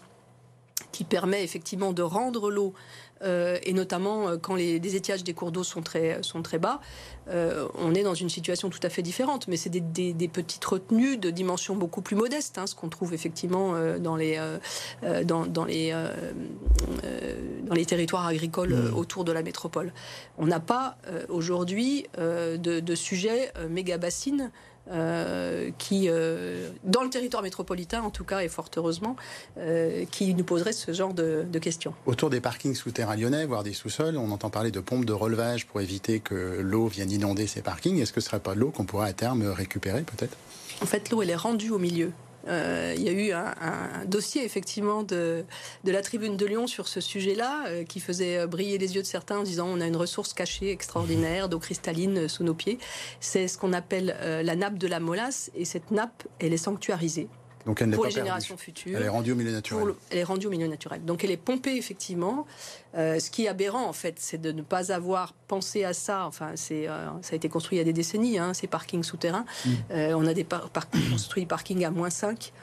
qui 0.92 1.04
permet 1.04 1.44
effectivement 1.44 1.94
de 1.94 2.02
rendre 2.02 2.50
l'eau 2.50 2.74
euh, 3.24 3.58
et 3.64 3.74
notamment 3.74 4.28
euh, 4.28 4.38
quand 4.38 4.56
les, 4.56 4.96
étiages 4.96 5.24
des 5.24 5.34
cours 5.34 5.52
d'eau 5.52 5.64
sont 5.64 5.82
très, 5.82 6.22
sont 6.22 6.42
très 6.42 6.60
bas, 6.60 6.80
euh, 7.30 7.68
on 7.76 7.94
est 7.96 8.04
dans 8.04 8.14
une 8.14 8.30
situation 8.30 8.70
tout 8.70 8.80
à 8.84 8.90
fait 8.90 9.02
différente. 9.02 9.48
Mais 9.48 9.58
c'est 9.58 9.70
des, 9.70 10.28
petites 10.28 10.66
retenues 10.66 11.18
de 11.18 11.30
dimension 11.30 11.76
beaucoup 11.76 12.02
plus 12.02 12.16
modeste, 12.16 12.58
hein, 12.58 12.68
ce 12.68 12.76
qu'on 12.76 12.90
trouve 12.90 13.14
effectivement 13.14 13.74
dans, 14.00 14.16
les, 14.16 14.40
dans, 15.24 15.66
les, 15.66 15.92
dans 17.64 17.74
les 17.74 17.86
territoires 17.86 18.28
agricoles 18.28 18.76
mmh. 18.76 18.96
autour 18.96 19.24
de 19.24 19.32
la 19.32 19.42
métropole. 19.42 19.94
On 20.38 20.46
n'a 20.46 20.60
pas 20.60 20.98
aujourd'hui 21.30 22.06
de, 22.18 22.80
de, 22.80 22.96
sujet 22.96 23.52
méga 23.70 23.98
bassine 23.98 24.52
euh, 24.92 25.72
qui, 25.78 26.06
euh, 26.08 26.70
dans 26.84 27.04
le 27.04 27.10
territoire 27.10 27.44
métropolitain 27.44 28.02
en 28.02 28.10
tout 28.10 28.24
cas, 28.24 28.42
et 28.42 28.48
fort 28.48 28.70
heureusement, 28.78 29.16
euh, 29.58 30.06
qui 30.12 30.34
nous 30.34 30.44
poserait 30.44 30.74
ce 30.74 30.92
genre 30.94 31.14
de, 31.14 31.46
questions. 31.60 31.94
Autour 32.06 32.30
des 32.30 32.40
parkings 32.40 32.76
souterrains 32.76 33.16
lyonnais, 33.16 33.46
voire 33.46 33.64
des 33.64 33.74
sous-sols, 33.74 34.16
on 34.16 34.32
entend 34.32 34.50
parler 34.50 34.72
de 34.72 34.80
pompes 34.80 35.06
de 35.06 35.14
relevage 35.14 35.66
pour 35.66 35.82
éviter 35.82 36.20
que 36.20 36.60
l'eau 36.62 36.88
vienne 36.88 37.12
inonder 37.12 37.48
ces 37.48 37.62
parkings. 37.62 38.00
Est-ce 38.00 38.14
que 38.14 38.22
ce 38.22 38.28
ne 38.28 38.30
serait 38.30 38.40
pas 38.40 38.54
de 38.54 38.60
l'eau 38.60 38.70
qu'on 38.70 38.86
pourrait 38.86 39.10
à 39.10 39.14
terme 39.14 39.44
récupérer 39.48 40.04
peut-être? 40.04 40.38
En 40.82 40.86
fait, 40.86 41.10
l'eau, 41.10 41.22
elle 41.22 41.32
est 41.32 41.36
rendue 41.36 41.72
au 41.72 41.80
milieu. 41.80 42.12
Euh, 42.48 42.94
il 42.98 43.04
y 43.04 43.10
a 43.10 43.12
eu 43.12 43.32
un, 43.32 44.06
dossier 44.06 44.44
effectivement 44.44 45.04
de, 45.04 45.46
la 45.84 46.02
Tribune 46.02 46.38
de 46.38 46.46
Lyon 46.46 46.68
sur 46.68 46.88
ce 46.88 47.02
sujet-là 47.02 47.66
euh, 47.68 47.84
qui 47.84 48.00
faisait 48.00 48.48
briller 48.48 48.78
les 48.78 48.96
yeux 48.96 49.02
de 49.02 49.08
certains 49.08 49.40
en 49.40 49.44
disant 49.44 49.68
on 49.68 49.82
a 49.82 49.88
une 49.88 49.98
ressource 49.98 50.34
cachée 50.34 50.72
extraordinaire 50.72 51.50
d'eau 51.50 51.60
cristalline 51.60 52.28
sous 52.28 52.44
nos 52.44 52.54
pieds. 52.54 52.78
C'est 53.20 53.48
ce 53.48 53.58
qu'on 53.58 53.74
appelle 53.74 54.16
euh, 54.22 54.44
la 54.44 54.56
nappe 54.56 54.78
de 54.78 54.88
la 54.88 55.00
molasse 55.00 55.52
et 55.56 55.66
cette 55.66 55.92
nappe, 55.92 56.28
elle 56.40 56.54
est 56.54 56.58
sanctuarisée. 56.58 57.28
Donc 57.68 57.82
elle 57.82 57.92
pour 57.92 58.06
les 58.06 58.12
générations 58.12 58.56
futures. 58.56 58.98
Elle 58.98 59.04
est 59.04 59.10
rendue 59.10 59.34
au 59.34 59.36
milieu 59.36 59.52
naturel. 59.52 59.94
elle 60.10 60.20
est 60.20 60.24
rendue 60.24 60.48
au 60.48 60.50
milieu 60.50 60.68
naturel. 60.68 61.04
Donc 61.04 61.26
elle 61.26 61.32
est 61.32 61.38
pompée 61.38 61.76
effectivement. 61.76 62.48
Euh, 62.96 63.20
ce 63.20 63.30
qui 63.30 63.44
est 63.44 63.50
aberrant 63.50 63.86
en 63.86 63.94
fait, 63.94 64.16
c'est 64.20 64.38
de 64.38 64.54
ne 64.54 64.62
pas 64.62 64.94
avoir 64.94 65.34
pensé 65.50 65.84
à 65.84 65.92
ça. 65.92 66.26
Enfin, 66.26 66.52
c'est 66.56 66.88
euh, 66.88 67.08
ça 67.22 67.34
a 67.34 67.36
été 67.36 67.50
construit 67.50 67.76
il 67.76 67.80
y 67.80 67.82
a 67.82 67.84
des 67.84 67.92
décennies, 67.92 68.40
hein, 68.40 68.54
ces 68.54 68.68
parkings 68.68 69.04
souterrains. 69.04 69.44
Mm. 69.66 69.70
Euh, 69.92 70.14
on 70.16 70.26
a 70.26 70.34
des 70.34 70.46
par 70.46 70.70
construit 71.12 71.46
parkings 71.46 71.84
à 71.84 71.92
moins 71.92 72.10
5. 72.10 72.54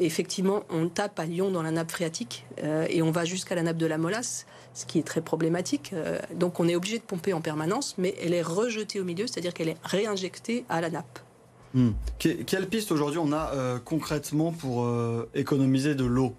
effectivement, 0.00 0.64
on 0.70 0.88
tape 0.88 1.20
à 1.20 1.24
Lyon 1.24 1.52
dans 1.52 1.62
la 1.62 1.70
nappe 1.70 1.92
phréatique 1.92 2.44
et 2.88 3.00
on 3.02 3.12
va 3.12 3.24
jusqu'à 3.24 3.54
la 3.54 3.62
nappe 3.62 3.76
de 3.76 3.86
la 3.86 3.96
Molasse, 3.96 4.46
ce 4.74 4.86
qui 4.86 4.98
est 4.98 5.06
très 5.06 5.20
problématique. 5.20 5.94
donc 6.34 6.58
on 6.58 6.68
est 6.68 6.74
obligé 6.74 6.98
de 6.98 7.04
pomper 7.04 7.32
en 7.32 7.40
permanence, 7.40 7.94
mais 7.96 8.14
elle 8.20 8.34
est 8.34 8.42
rejetée 8.42 9.00
au 9.00 9.04
milieu, 9.04 9.26
c'est-à-dire 9.28 9.54
qu'elle 9.54 9.68
est 9.68 9.76
réinjectée 9.84 10.64
à 10.68 10.80
la 10.80 10.90
nappe. 10.90 11.20
Hmm. 11.74 11.90
quelle 12.18 12.66
piste 12.66 12.92
aujourd'hui 12.92 13.18
on 13.18 13.30
a 13.30 13.52
euh, 13.52 13.78
concrètement 13.78 14.52
pour 14.52 14.84
euh, 14.84 15.28
économiser 15.34 15.94
de 15.94 16.04
l'eau? 16.04 16.34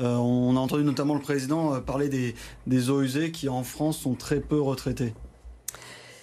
Euh, 0.00 0.16
On 0.16 0.56
a 0.56 0.60
entendu 0.60 0.82
notamment 0.84 1.14
le 1.14 1.20
président 1.20 1.80
parler 1.80 2.08
des, 2.08 2.90
eaux 2.90 3.02
usées 3.02 3.30
qui 3.30 3.48
en 3.48 3.62
France 3.62 3.98
sont 3.98 4.14
très 4.14 4.40
peu 4.40 4.60
retraitées. 4.60 5.12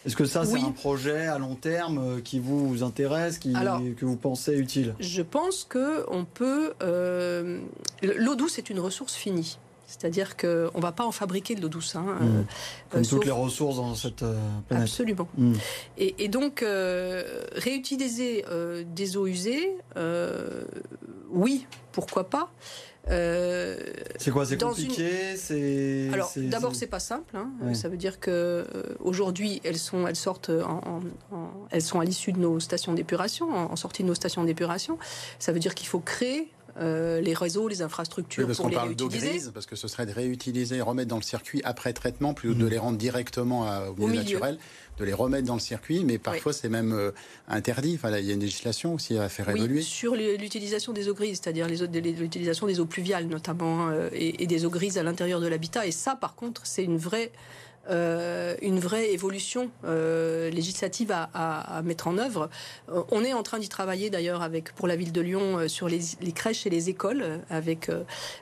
Est-ce 0.06 0.16
que 0.16 0.26
ça, 0.26 0.46
c'est 0.46 0.60
un 0.60 0.72
projet 0.72 1.28
à 1.28 1.38
long 1.38 1.56
terme 1.56 2.22
qui 2.24 2.40
vous 2.40 2.84
intéresse, 2.84 3.38
qui, 3.38 3.54
que 3.54 4.06
vous 4.06 4.16
pensez 4.16 4.58
utile? 4.58 4.96
Je 5.00 5.22
pense 5.22 5.66
que 5.66 6.06
on 6.10 6.26
peut. 6.26 6.74
L'eau 8.02 8.36
douce 8.36 8.58
est 8.58 8.70
une 8.70 8.80
ressource 8.80 9.14
finie. 9.14 9.60
C'est-à-dire 9.90 10.38
qu'on 10.38 10.48
ne 10.76 10.82
va 10.82 10.92
pas 10.92 11.06
en 11.06 11.12
fabriquer 11.12 11.56
de 11.56 11.62
l'eau 11.62 11.68
douce. 11.70 11.96
Hein, 11.96 12.06
Mmh. 12.20 12.24
euh, 12.24 12.42
Comme 12.92 13.02
euh, 13.02 13.06
toutes 13.10 13.26
les 13.26 13.32
ressources 13.32 13.78
dans 13.78 13.96
cette 13.96 14.22
euh, 14.24 14.38
planète. 14.68 14.88
Absolument. 14.88 15.28
Mm. 15.38 15.54
Et, 15.98 16.24
et 16.24 16.28
donc, 16.28 16.62
euh, 16.62 17.42
réutiliser 17.54 18.46
des 18.86 19.18
eaux 19.18 19.26
usées, 19.28 19.72
oui, 21.32 21.66
pourquoi 21.92 22.30
pas. 22.30 22.52
Euh, 23.10 23.78
C'est 24.20 24.30
quoi 24.30 24.46
C'est 24.46 24.62
compliqué 24.62 25.36
C'est. 25.36 26.10
alors, 26.14 26.32
d'abord, 26.36 26.76
c'est- 26.76 26.86
pas 26.86 27.00
simple. 27.00 27.36
hein. 27.36 27.50
Ouais. 27.62 27.74
Ça 27.74 27.90
veut 27.90 27.98
dire 27.98 28.20
que 28.20 28.30
euh, 28.30 28.66
aujourd'hui, 29.00 29.62
elles 29.64 29.78
sont, 29.80 30.06
elles 30.06 30.16
sortent, 30.16 30.50
en, 30.50 30.82
en- 31.32 31.36
en- 31.36 31.52
elles 31.72 31.82
sont 31.82 32.00
à 32.00 32.06
l'issue 32.06 32.34
de 32.34 32.40
nos 32.40 32.60
stations 32.60 32.94
d'épuration, 32.94 33.50
en 33.52 33.76
sortie 33.76 34.04
de 34.04 34.08
nos 34.10 34.16
stations 34.16 34.44
d'épuration. 34.44 35.00
Ça 35.40 35.52
veut 35.52 35.60
dire 35.60 35.74
qu'il 35.76 35.88
faut 35.88 36.00
créer 36.00 36.52
euh, 36.80 37.20
les 37.22 37.34
réseaux, 37.34 37.68
les 37.68 37.82
infrastructures 37.82 38.44
Oui, 38.44 38.48
parce 38.48 38.58
pour 38.58 38.66
qu'on 38.66 38.70
les 38.70 38.76
parle 38.76 38.96
d'eau 38.96 39.08
réutiliser. 39.08 39.30
grise, 39.40 39.52
parce 39.54 39.66
que 39.66 39.76
ce 39.76 39.88
serait 39.88 40.06
de 40.06 40.12
réutiliser 40.14 40.78
et 40.78 40.82
remettre 40.82 41.10
dans 41.10 41.18
le 41.18 41.22
circuit 41.24 41.62
après 41.64 41.94
traitement, 41.94 42.34
plutôt 42.34 42.56
que 42.56 42.60
de 42.62 42.68
les 42.68 42.78
rendre 42.78 42.98
directement 42.98 43.66
à- 43.66 43.90
au 43.90 43.94
milieu, 43.96 44.08
milieu. 44.12 44.24
naturel, 44.24 44.58
de 44.98 45.06
les 45.06 45.14
remettre 45.14 45.48
dans 45.48 45.54
le 45.56 45.60
circuit, 45.60 46.04
mais 46.04 46.18
parfois 46.18 46.54
c'est 46.54 46.70
même 46.70 46.92
euh, 46.94 47.12
interdit. 47.48 47.94
Enfin, 47.96 48.10
là, 48.10 48.20
il 48.20 48.26
y 48.26 48.32
a 48.32 48.34
une 48.34 48.40
législation 48.42 48.94
aussi 48.94 49.18
à 49.18 49.30
faire 49.30 49.48
Oui, 49.50 49.56
évoluer. 49.60 49.82
sur 49.82 50.16
l'utilisation 50.16 50.94
des 50.94 51.10
eaux 51.10 51.14
grises, 51.14 51.40
c'est-à-dire 51.44 51.68
l'utilisation 51.68 52.68
des 52.68 52.80
eaux 52.80 52.86
pluviales 52.86 53.26
notamment 53.28 53.90
euh, 53.90 54.10
et, 54.14 54.44
et 54.44 54.48
des 54.48 54.66
eaux 54.66 54.70
grises 54.70 54.98
à 54.98 55.04
l'intérieur 55.04 55.40
de 55.42 55.48
l'habitat. 55.48 55.86
Et 55.88 55.92
ça, 55.92 56.16
par 56.16 56.36
contre, 56.36 56.66
c'est 56.66 56.84
une 56.84 56.98
vraie, 56.98 57.32
euh, 57.90 58.56
une 58.62 58.80
vraie 58.80 59.12
évolution 59.14 59.72
euh, 59.84 60.50
législative 60.52 61.12
à, 61.12 61.82
mettre 61.84 62.08
en 62.08 62.18
œuvre. 62.18 62.50
Euh, 62.90 63.02
on 63.10 63.24
est 63.24 63.34
en 63.34 63.42
train 63.42 63.58
d'y 63.58 63.70
travailler 63.70 64.10
d'ailleurs 64.10 64.44
avec 64.44 64.74
pour 64.74 64.88
la 64.88 64.96
ville 64.96 65.12
de 65.12 65.22
Lyon 65.22 65.68
sur 65.68 65.88
les, 65.88 66.00
crèches 66.34 66.68
et 66.68 66.70
les 66.70 66.90
écoles 66.90 67.42
avec 67.50 67.92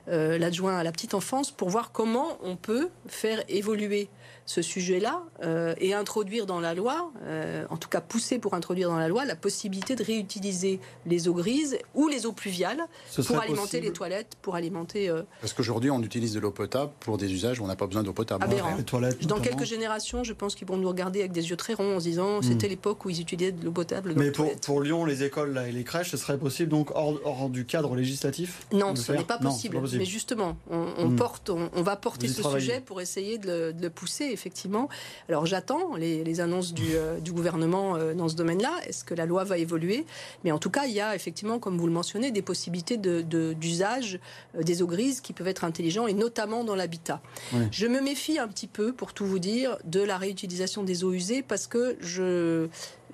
l'adjoint 0.07 0.77
à 0.77 0.83
la 0.83 0.91
petite 0.91 1.13
enfance 1.13 1.51
pour 1.51 1.69
voir 1.69 1.91
comment 1.91 2.37
on 2.43 2.55
peut 2.55 2.89
faire 3.07 3.43
évoluer 3.47 4.09
ce 4.47 4.61
sujet-là 4.61 5.21
euh, 5.43 5.75
et 5.77 5.93
introduire 5.93 6.45
dans 6.45 6.61
la 6.61 6.73
loi, 6.73 7.11
euh, 7.25 7.65
en 7.69 7.75
tout 7.77 7.89
cas 7.89 7.99
pousser 8.01 8.39
pour 8.39 8.53
introduire 8.53 8.89
dans 8.89 8.97
la 8.97 9.09
loi 9.09 9.25
la 9.25 9.35
possibilité 9.35 9.95
de 9.97 10.03
réutiliser 10.03 10.79
les 11.05 11.27
eaux 11.27 11.33
grises 11.33 11.77
ou 11.93 12.07
les 12.07 12.25
eaux 12.25 12.31
pluviales 12.31 12.79
ce 13.09 13.21
pour 13.21 13.37
alimenter 13.41 13.61
possible- 13.61 13.83
les 13.87 13.91
toilettes, 13.93 14.37
pour 14.41 14.55
alimenter. 14.55 15.09
euh, 15.09 15.23
Parce 15.41 15.51
qu'aujourd'hui, 15.53 15.91
on 15.91 16.01
utilise 16.01 16.33
de 16.33 16.39
l'eau 16.39 16.51
potable 16.51 16.93
pour 17.01 17.17
des 17.17 17.31
usages 17.31 17.59
où 17.59 17.65
on 17.65 17.67
n'a 17.67 17.75
pas 17.75 17.87
besoin 17.87 18.03
d'eau 18.03 18.13
potable. 18.13 18.45
Aberrant. 18.45 18.75
Les 18.77 18.83
toilettes. 18.83 19.21
dans 19.27 19.35
notamment. 19.35 19.57
quelques 19.57 19.67
générations, 19.69 20.23
je 20.23 20.31
pense 20.33 20.55
qu'ils 20.55 20.67
vont 20.67 20.77
nous 20.77 20.87
regarder 20.87 21.19
avec 21.19 21.33
des 21.33 21.49
yeux 21.49 21.57
très 21.57 21.73
ronds 21.73 21.97
en 21.97 21.99
se 21.99 22.05
disant 22.05 22.41
c'était 22.41 22.69
l'époque 22.69 23.03
où 23.03 23.09
ils 23.09 23.19
utilisaient 23.19 23.51
de 23.51 23.65
l'eau 23.65 23.71
potable. 23.73 24.13
dans 24.13 24.19
Mais 24.19 24.27
les 24.27 24.31
pour, 24.31 24.45
toilettes. 24.45 24.63
pour 24.65 24.81
Lyon, 24.81 25.03
les 25.03 25.23
écoles 25.23 25.53
là, 25.53 25.67
et 25.67 25.73
les 25.73 25.83
crèches, 25.83 26.11
ce 26.11 26.17
serait 26.17 26.37
possible 26.37 26.69
donc 26.69 26.91
hors, 26.95 27.19
hors 27.25 27.49
du 27.49 27.65
cadre 27.65 27.95
législatif 27.97 28.65
Non, 28.71 28.95
ce 28.95 29.11
n'est 29.11 29.23
pas 29.25 29.37
possible. 29.39 29.73
c'est 29.73 29.77
pas 29.77 29.81
possible. 29.81 29.99
Mais 29.99 30.05
justement, 30.05 30.55
on, 30.69 30.87
on 30.97 31.07
Hmm. 31.09 31.15
porte, 31.17 31.49
on, 31.49 31.69
on 31.73 31.81
va 31.81 31.97
porter 31.97 32.27
Vous 32.27 32.33
ce 32.33 32.41
travaillez. 32.41 32.65
sujet 32.65 32.79
pour 32.81 33.01
essayer 33.01 33.37
de 33.37 33.47
le, 33.47 33.73
de 33.73 33.81
le 33.81 33.89
pousser, 33.89 34.36
effectivement. 34.37 34.87
Alors 35.29 35.45
j'attends 35.45 35.95
les, 35.95 36.23
les 36.23 36.39
annonces 36.39 36.71
du, 36.73 36.89
euh, 36.95 37.19
du 37.19 37.31
gouvernement 37.31 37.95
euh, 37.95 38.13
dans 38.13 38.29
ce 38.29 38.35
domaine-là. 38.35 38.71
Est-ce 38.87 39.03
que 39.03 39.15
la 39.15 39.25
loi 39.25 39.43
va 39.43 39.57
évoluer? 39.57 40.05
Mais 40.43 40.51
en 40.51 40.59
tout 40.59 40.69
cas, 40.69 40.85
il 40.85 40.93
y 40.93 41.01
a 41.01 41.15
effectivement, 41.15 41.57
comme 41.59 41.77
vous 41.77 41.87
le 41.87 41.93
mentionnez, 41.93 42.29
des 42.31 42.43
possibilités 42.43 42.97
de- 42.97 43.21
de- 43.21 43.53
d'usage 43.53 44.19
euh, 44.55 44.61
des 44.63 44.81
eaux 44.83 44.87
grises 44.95 45.19
qui 45.21 45.33
peuvent 45.33 45.47
être 45.47 45.63
intelligents 45.63 46.07
et 46.07 46.13
notamment 46.13 46.63
dans 46.63 46.75
l'habitat. 46.75 47.19
Oui. 47.53 47.63
Je 47.71 47.87
me 47.87 47.99
méfie 48.01 48.37
un 48.37 48.47
petit 48.47 48.67
peu, 48.67 48.93
pour 48.93 49.13
tout 49.13 49.25
vous 49.25 49.39
dire, 49.39 49.77
de 49.85 50.01
la 50.01 50.17
réutilisation 50.17 50.83
des 50.83 51.03
eaux 51.03 51.13
usées 51.13 51.41
parce 51.41 51.65
que 51.67 51.97
je 51.99 52.67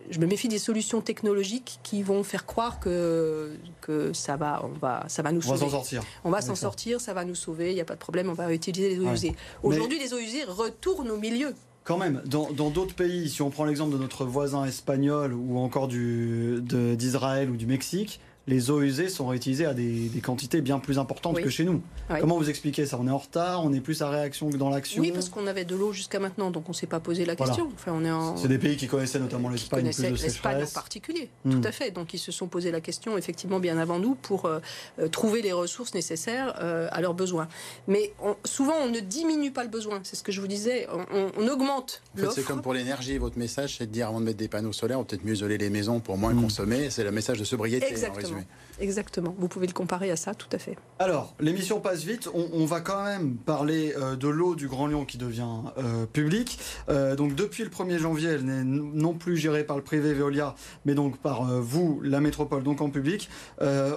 je 0.10 0.20
me 0.20 0.26
méfie 0.26 0.48
des 0.48 0.60
solutions 0.60 1.02
technologiques 1.02 1.80
qui 1.84 2.04
vont 2.04 2.24
faire 2.24 2.46
croire 2.46 2.80
que, 2.80 3.52
que 3.82 4.14
ça, 4.14 4.36
va, 4.38 4.64
on 4.64 4.78
va, 4.80 5.04
ça 5.08 5.22
va 5.22 5.32
nous 5.32 5.42
On 5.48 5.52
va 5.52 5.58
sauver. 5.58 5.72
s'en 5.72 5.78
sortir. 5.78 6.04
On 6.24 6.30
va 6.30 6.42
s'en 6.42 6.56
sortir, 6.56 7.02
ça 7.02 7.14
va 7.14 7.26
nous 7.26 7.36
sauver, 7.36 7.72
il 7.72 7.76
n'y 7.76 7.82
a 7.82 7.86
pas 7.86 7.96
de 7.96 8.00
problème, 8.00 8.30
on 8.30 8.34
va 8.34 8.54
utiliser 8.54 8.90
les 8.90 9.00
eaux 9.00 9.06
Ouais. 9.08 9.14
usées. 9.14 9.36
Aujourd'hui, 9.64 10.00
les 10.00 10.14
eaux 10.14 10.20
usées 10.20 10.44
retournent 10.46 11.12
au 11.12 11.18
milieu. 11.18 11.54
Quand 11.84 11.98
même, 11.98 12.22
dans 12.26 12.50
d'autres 12.70 12.96
pays, 12.96 13.30
si 13.30 13.42
on 13.42 13.50
prend 13.50 13.66
l'exemple 13.66 13.92
de 13.94 13.98
notre 13.98 14.24
voisin 14.26 14.64
espagnol 14.66 15.34
ou 15.34 15.58
encore 15.58 15.90
d'Israël 15.90 17.50
ou 17.50 17.58
du 17.58 17.66
Mexique, 17.66 18.20
les 18.46 18.70
eaux 18.72 18.82
usées 18.82 19.08
sont 19.08 19.28
réutilisées 19.28 19.66
à 19.66 19.74
des, 19.74 20.10
des 20.10 20.20
quantités 20.20 20.60
bien 20.60 20.80
plus 20.80 21.00
importantes 21.00 21.36
Oui. 21.38 21.44
que 21.44 21.50
chez 21.50 21.64
nous. 21.64 21.82
Oui. 22.10 22.18
Comment 22.20 22.38
vous 22.38 22.50
expliquez 22.50 22.86
ça? 22.86 22.98
On 23.00 23.08
est 23.08 23.12
en 23.12 23.18
retard, 23.18 23.64
on 23.64 23.72
est 23.72 23.80
plus 23.80 24.02
à 24.02 24.10
réaction 24.10 24.50
que 24.50 24.58
dans 24.58 24.70
l'action? 24.70 25.02
Oui, 25.02 25.12
parce 25.12 25.30
qu'on 25.30 25.48
avait 25.48 25.64
de 25.64 25.76
l'eau 25.76 25.94
jusqu'à 25.94 26.20
maintenant, 26.20 26.52
donc 26.52 26.66
on 26.68 26.72
ne 26.72 26.76
s'est 26.76 26.88
pas 26.88 27.00
posé 27.00 27.24
la 27.26 27.36
Voilà. 27.36 27.52
question. 27.54 27.70
Enfin, 27.74 27.94
on 27.96 28.04
est 28.04 28.12
en... 28.12 28.36
C'est 28.36 28.50
des 28.50 28.58
pays 28.58 28.76
qui 28.76 28.88
connaissaient 28.88 29.20
notamment 29.20 29.48
qui 29.48 29.56
l'Espagne, 29.56 29.84
de 29.84 30.22
l'Espagne 30.22 30.64
en 30.64 30.68
particulier, 30.74 31.30
Hmm. 31.46 31.62
tout 31.62 31.68
à 31.68 31.72
fait. 31.72 31.92
Donc 31.92 32.14
ils 32.14 32.18
se 32.20 32.32
sont 32.34 32.48
posé 32.48 32.72
la 32.72 32.82
question 32.82 33.18
effectivement 33.18 33.60
bien 33.60 33.78
avant 33.78 34.00
nous 34.00 34.16
pour 34.16 34.46
euh, 34.46 34.60
euh, 35.00 35.08
trouver 35.08 35.42
les 35.42 35.54
ressources 35.54 35.94
nécessaires 35.94 36.56
euh, 36.62 36.88
à 36.92 37.00
leurs 37.02 37.14
besoins. 37.14 37.48
Mais 37.88 38.14
on- 38.22 38.36
souvent 38.46 38.74
on 38.84 38.90
ne 38.90 39.00
diminue 39.00 39.52
pas 39.52 39.64
le 39.64 39.70
besoin, 39.70 40.02
c'est 40.04 40.16
ce 40.18 40.24
que 40.24 40.32
je 40.34 40.42
vous 40.42 40.48
disais, 40.48 40.88
on, 40.92 41.06
on- 41.18 41.32
on 41.38 41.48
augmente 41.48 42.02
En 42.18 42.22
fait, 42.22 42.32
c'est 42.32 42.44
comme 42.44 42.62
pour 42.62 42.74
l'énergie. 42.74 43.18
Votre 43.18 43.38
message, 43.38 43.78
c'est 43.78 43.86
de 43.88 43.92
dire 43.92 44.10
avant 44.10 44.20
de 44.20 44.26
mettre 44.26 44.38
des 44.38 44.48
panneaux 44.50 44.74
solaires, 44.74 45.00
on 45.00 45.04
peut 45.04 45.16
peut-être 45.16 45.26
mieux 45.26 45.34
isoler 45.34 45.58
les 45.58 45.70
maisons 45.70 46.00
pour 46.02 46.18
moins 46.18 46.34
Mm. 46.34 46.42
consommer. 46.42 46.90
C'est 46.90 47.04
le 47.04 47.12
message 47.12 47.40
de 47.40 47.44
sobriété, 47.46 47.86
en 47.86 47.90
Exactement. 47.90 48.33
Exactement. 48.80 49.36
Vous 49.38 49.48
pouvez 49.48 49.68
le 49.68 49.74
comparer 49.74 50.10
à 50.12 50.16
ça, 50.16 50.34
tout 50.34 50.48
à 50.52 50.58
fait. 50.58 50.78
Alors, 51.00 51.36
l'émission 51.40 51.80
passe 51.80 52.04
vite. 52.04 52.28
On, 52.34 52.50
on 52.54 52.66
va 52.66 52.82
quand 52.82 53.04
même 53.04 53.36
parler 53.36 53.94
euh, 53.98 54.16
de 54.16 54.28
l'eau 54.28 54.56
du 54.56 54.68
Grand 54.68 54.88
Lyon 54.88 55.06
qui 55.06 55.18
devient 55.18 55.48
euh, 55.78 56.06
publique. 56.06 56.60
Euh, 56.90 57.16
donc, 57.16 57.36
depuis 57.36 57.64
le 57.64 57.70
1er 57.70 57.98
janvier, 58.00 58.30
elle 58.30 58.46
n'est 58.46 58.64
non 58.64 59.14
plus 59.14 59.38
gérée 59.38 59.64
par 59.64 59.78
le 59.78 59.84
privé 59.84 60.14
Veolia, 60.14 60.56
mais 60.86 60.96
donc 60.96 61.18
par 61.20 61.46
vous, 61.62 62.02
la 62.04 62.20
métropole, 62.20 62.64
donc 62.64 62.82
en 62.82 62.90
public. 62.90 63.30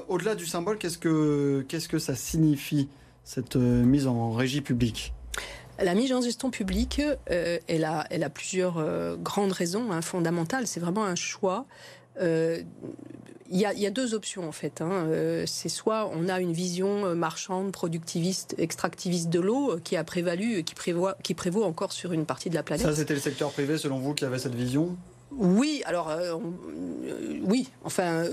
Au-delà 0.09 0.35
du 0.35 0.47
symbole, 0.47 0.79
qu'est-ce 0.79 0.99
que 0.99 1.65
qu'est-ce 1.69 1.89
que 1.89 1.99
ça 1.99 2.15
signifie 2.15 2.89
cette 3.25 3.57
mise 3.57 4.07
en 4.07 4.33
régie 4.33 4.61
publique? 4.61 5.15
La 5.79 5.95
mise 5.95 6.13
en 6.13 6.21
gestion 6.21 6.51
publique, 6.51 7.01
elle, 7.27 7.85
a, 7.85 8.07
elle 8.11 8.25
a 8.25 8.31
plusieurs 8.31 9.17
grandes 9.19 9.53
raisons 9.53 9.91
hein, 9.93 10.03
fondamentales. 10.03 10.67
C'est 10.67 10.81
vraiment 10.81 11.05
un 11.05 11.17
choix. 11.17 11.67
Euh, 12.21 12.63
Il 13.51 13.59
y, 13.59 13.65
a, 13.67 13.73
il 13.73 13.81
y 13.81 13.87
a 13.87 13.91
deux 13.91 14.15
options 14.15 14.49
en 14.49 14.53
fait. 14.53 14.81
hein. 14.81 14.91
Euh, 14.91 15.45
C'est 15.47 15.69
soit 15.69 16.11
on 16.15 16.29
a 16.29 16.41
une 16.41 16.53
vision 16.53 17.07
euh, 17.07 17.15
marchande, 17.15 17.71
productiviste, 17.73 18.55
extractiviste 18.59 19.29
de 19.29 19.41
l'eau 19.41 19.73
euh, 19.73 19.81
qui 19.83 19.97
a 19.97 20.05
prévalu, 20.05 20.65
qui, 20.65 20.75
prévoit, 20.75 21.17
qui 21.23 21.35
prévaut 21.35 21.65
encore 21.65 21.93
sur 21.93 22.13
une 22.13 22.27
partie 22.27 22.51
de 22.51 22.55
la 22.55 22.63
planète. 22.63 22.87
Ça, 22.87 22.95
c'était 22.95 23.15
le 23.15 23.21
secteur 23.21 23.51
privé, 23.53 23.79
selon 23.79 23.99
vous, 23.99 24.15
qui 24.15 24.25
avait 24.25 24.39
cette 24.39 24.55
vision? 24.55 24.97
Oui, 25.33 25.83
alors 25.87 26.09
euh, 26.11 26.33
on- 26.35 26.55
euh, 27.07 27.39
oui, 27.45 27.69
enfin. 27.85 28.25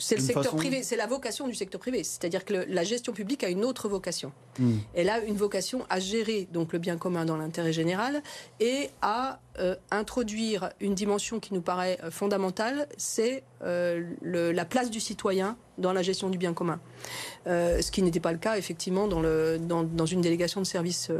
C'est 0.00 0.16
le 0.16 0.20
D'une 0.20 0.26
secteur 0.26 0.44
façon- 0.44 0.56
privé, 0.56 0.82
c'est 0.82 0.96
la 0.96 1.06
vocation 1.06 1.46
du 1.46 1.54
secteur 1.54 1.80
privé. 1.80 2.02
C'est-à-dire 2.02 2.44
que 2.44 2.54
le- 2.54 2.64
la 2.64 2.82
gestion 2.82 3.12
publique 3.12 3.44
a 3.44 3.48
une 3.48 3.64
autre 3.64 3.88
vocation. 3.88 4.32
Hmm. 4.58 4.78
Elle 4.94 5.08
a 5.10 5.18
une 5.20 5.36
vocation 5.36 5.86
à 5.88 6.00
gérer 6.00 6.48
donc 6.52 6.72
le 6.72 6.80
bien 6.80 6.96
commun 6.96 7.24
dans 7.24 7.36
l'intérêt 7.36 7.72
général 7.72 8.22
et 8.58 8.90
à 9.02 9.38
euh, 9.58 9.76
introduire 9.90 10.70
une 10.80 10.94
dimension 10.94 11.38
qui 11.38 11.52
nous 11.54 11.60
paraît 11.60 11.98
euh, 12.02 12.10
fondamentale, 12.10 12.88
c'est 12.96 13.44
euh, 13.62 14.02
le- 14.22 14.52
la 14.52 14.64
place 14.64 14.90
du 14.90 15.00
citoyen 15.00 15.56
dans 15.78 15.92
la 15.92 16.02
gestion 16.02 16.30
du 16.30 16.38
bien 16.38 16.54
commun. 16.54 16.80
Euh, 17.46 17.80
ce 17.82 17.90
qui 17.92 18.02
n'était 18.02 18.20
pas 18.20 18.32
le 18.32 18.38
cas 18.38 18.56
effectivement 18.56 19.06
dans, 19.06 19.20
le, 19.20 19.58
dans, 19.60 19.82
dans 19.82 20.06
une 20.06 20.20
délégation 20.22 20.60
de 20.62 20.66
service 20.66 21.10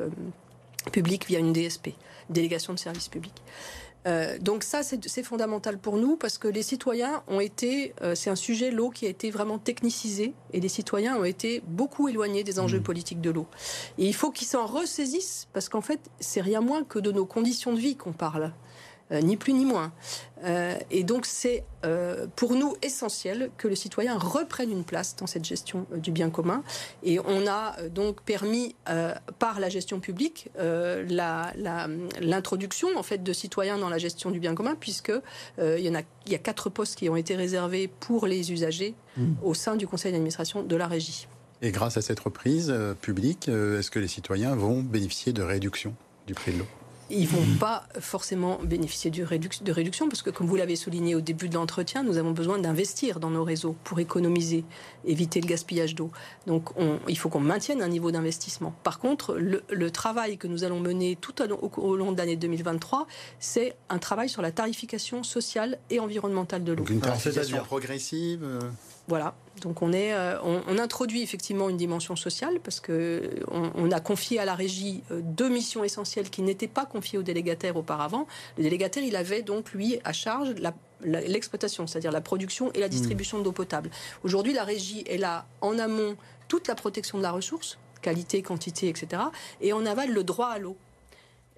public 0.93 1.27
via 1.27 1.39
une 1.39 1.53
DSP, 1.53 1.91
délégation 2.31 2.73
de 2.73 2.79
service 2.79 3.09
public. 3.09 3.35
Euh, 4.07 4.39
donc 4.39 4.63
ça, 4.63 4.83
c'est 4.83 5.23
fondamental 5.23 5.79
pour 5.79 5.97
nous 5.97 6.17
parce 6.17 6.39
que 6.39 6.49
les 6.49 6.63
citoyens 6.63 7.23
ont 7.29 7.41
été, 7.41 7.95
euh, 8.03 8.15
c'est 8.15 8.31
un 8.31 8.37
sujet, 8.37 8.71
l'eau, 8.71 8.91
qui 8.91 9.07
a 9.07 9.09
été 9.09 9.31
vraiment 9.31 9.59
technicisé 9.59 10.33
et 10.53 10.61
les 10.61 10.69
citoyens 10.69 11.17
ont 11.17 11.25
été 11.25 11.63
beaucoup 11.67 12.09
éloignés 12.09 12.45
des 12.45 12.59
enjeux 12.59 12.81
politiques 12.81 13.21
de 13.21 13.31
l'eau. 13.31 13.47
Et 13.99 14.07
il 14.07 14.15
faut 14.15 14.31
qu'ils 14.31 14.49
s'en 14.49 14.67
ressaisissent 14.67 15.49
parce 15.53 15.69
qu'en 15.69 15.83
fait, 15.83 16.01
c'est 16.19 16.41
rien 16.41 16.61
moins 16.61 16.85
que 16.85 16.99
de 16.99 17.13
nos 17.13 17.27
conditions 17.27 17.73
de 17.73 17.79
vie 17.79 17.97
qu'on 17.97 18.13
parle. 18.13 18.53
Euh, 19.13 19.21
ni 19.21 19.37
plus 19.37 19.53
ni 19.53 19.65
moins. 19.65 19.93
Euh, 20.45 20.79
et 20.91 21.05
donc 21.05 21.27
c'est 21.27 21.65
euh, 21.85 22.27
pour 22.37 22.55
nous 22.55 22.75
essentiel 22.81 23.51
que 23.59 23.69
le 23.69 23.75
citoyen 23.75 24.17
reprenne 24.17 24.71
une 24.71 24.85
place 24.85 25.17
dans 25.17 25.27
cette 25.27 25.45
gestion 25.45 25.87
du 25.97 26.13
bien 26.13 26.31
commun. 26.31 26.63
Et 27.03 27.19
on 27.21 27.47
a 27.49 27.77
donc 27.89 28.23
permis 28.23 28.77
par 29.39 29.61
la 29.61 29.69
gestion 29.69 30.01
publique 30.01 30.49
l'introduction 32.21 32.89
en 32.97 33.03
fait 33.03 33.23
de 33.23 33.33
citoyens 33.33 33.79
dans 33.79 33.89
la 33.89 33.99
gestion 33.99 34.31
du 34.31 34.41
bien 34.41 34.55
commun, 34.55 34.77
puisque 34.79 35.13
il 35.59 35.81
y 35.81 35.89
en 35.89 35.95
a 35.95 36.03
il 36.27 36.33
y 36.33 36.35
a 36.35 36.39
quatre 36.39 36.69
postes 36.71 36.97
qui 36.97 37.09
ont 37.09 37.17
été 37.17 37.35
réservés 37.35 37.89
pour 37.89 38.27
les 38.27 38.53
usagers 38.53 38.95
au 39.43 39.55
sein 39.55 39.77
du 39.77 39.87
conseil 39.87 40.13
d'administration 40.13 40.63
de 40.63 40.77
la 40.77 40.87
régie. 40.87 41.27
Et 41.63 41.73
grâce 41.73 41.97
à 41.97 42.03
cette 42.03 42.21
reprise 42.21 42.71
euh, 42.71 42.95
publique, 42.95 43.49
euh, 43.49 43.79
est-ce 43.79 43.91
que 43.91 43.99
les 43.99 44.09
citoyens 44.09 44.55
vont 44.55 44.83
bénéficier 44.83 45.33
de 45.33 45.43
réduction 45.43 45.95
du 46.27 46.35
prix 46.35 46.53
de 46.53 46.59
l'eau? 46.61 46.67
Ils 47.11 47.27
vont 47.27 47.45
pas 47.59 47.85
forcément 47.99 48.59
bénéficier 48.63 49.11
du 49.11 49.25
réduc- 49.25 49.63
de 49.63 49.73
réduction 49.73 50.09
parce 50.09 50.23
que, 50.23 50.31
comme 50.31 50.47
vous 50.47 50.57
l'avez 50.57 50.77
souligné 50.77 51.15
au 51.15 51.21
début 51.21 51.49
de 51.49 51.55
l'entretien, 51.55 52.03
nous 52.03 52.17
avons 52.19 52.31
besoin 52.31 52.59
d'investir 52.59 53.19
dans 53.21 53.31
nos 53.31 53.43
réseaux 53.45 53.75
pour 53.85 53.99
économiser, 54.01 54.65
éviter 55.05 55.41
le 55.41 55.47
gaspillage 55.47 55.95
d'eau. 55.95 56.11
Donc, 56.47 56.71
on- 56.79 56.99
il 57.09 57.19
faut 57.19 57.29
qu'on 57.29 57.41
maintienne 57.41 57.83
un 57.83 57.89
niveau 57.89 58.11
d'investissement. 58.13 58.75
Par 58.85 58.99
contre, 59.01 59.35
le, 59.35 59.63
le 59.71 59.91
travail 59.91 60.39
que 60.39 60.47
nous 60.47 60.63
allons 60.65 60.81
mener 60.81 61.17
tout 61.21 61.43
au, 61.43 61.47
long- 61.47 61.59
au- 61.63 61.81
au 61.83 61.97
long 61.97 62.13
de 62.13 62.19
l'année 62.19 62.37
2023, 62.37 63.07
c'est 63.41 63.75
un 63.89 63.99
travail 63.99 64.29
sur 64.29 64.43
la 64.43 64.53
tarification 64.53 65.23
sociale 65.23 65.79
et 65.91 65.99
environnementale 66.01 66.63
de 66.65 66.73
l'eau. 66.73 66.85
Une 66.89 67.01
tarification 67.01 67.57
progressive 67.65 68.41
euh, 68.45 68.61
Voilà. 69.11 69.35
Donc 69.61 69.83
on, 69.83 69.93
est, 69.93 70.15
euh, 70.15 70.39
on, 70.45 70.79
introduit 70.79 71.23
effectivement 71.23 71.69
une 71.69 71.77
dimension 71.77 72.15
sociale 72.15 72.61
parce 72.63 72.79
que 72.79 73.29
on, 73.51 73.91
a 73.91 73.99
confié 73.99 74.39
à 74.39 74.45
la 74.45 74.55
régie 74.55 75.03
euh, 75.11 75.21
deux 75.21 75.49
missions 75.49 75.83
essentielles 75.83 76.31
qui 76.31 76.43
n'étaient 76.43 76.69
pas 76.69 76.87
confiées 76.87 77.19
au 77.19 77.25
délégataire 77.25 77.77
auparavant. 77.77 78.29
Le 78.57 78.63
délégataire, 78.63 79.03
il 79.03 79.17
avait 79.17 79.43
donc 79.43 79.73
lui 79.73 79.99
à 80.05 80.13
charge 80.13 80.55
l'exploitation, 81.03 81.89
c'est-à-dire 81.89 82.13
la 82.13 82.21
production 82.21 82.71
et 82.73 82.79
la 82.79 82.89
distribution 82.89 83.41
d'eau 83.41 83.51
potable. 83.51 83.91
Aujourd'hui, 84.23 84.53
la 84.53 84.63
régie 84.63 85.03
est 85.09 85.19
là 85.19 85.45
en 85.61 85.77
amont 85.81 86.17
toute 86.47 86.69
la 86.69 86.77
protection 86.77 87.19
de 87.19 87.25
la 87.25 87.33
ressource, 87.33 87.79
qualité, 88.03 88.43
quantité, 88.43 88.89
etc. 88.89 89.23
Et 89.61 89.73
en 89.73 89.85
aval 89.87 90.13
le 90.13 90.23
droit 90.23 90.51
à 90.51 90.61
l'eau. 90.61 90.77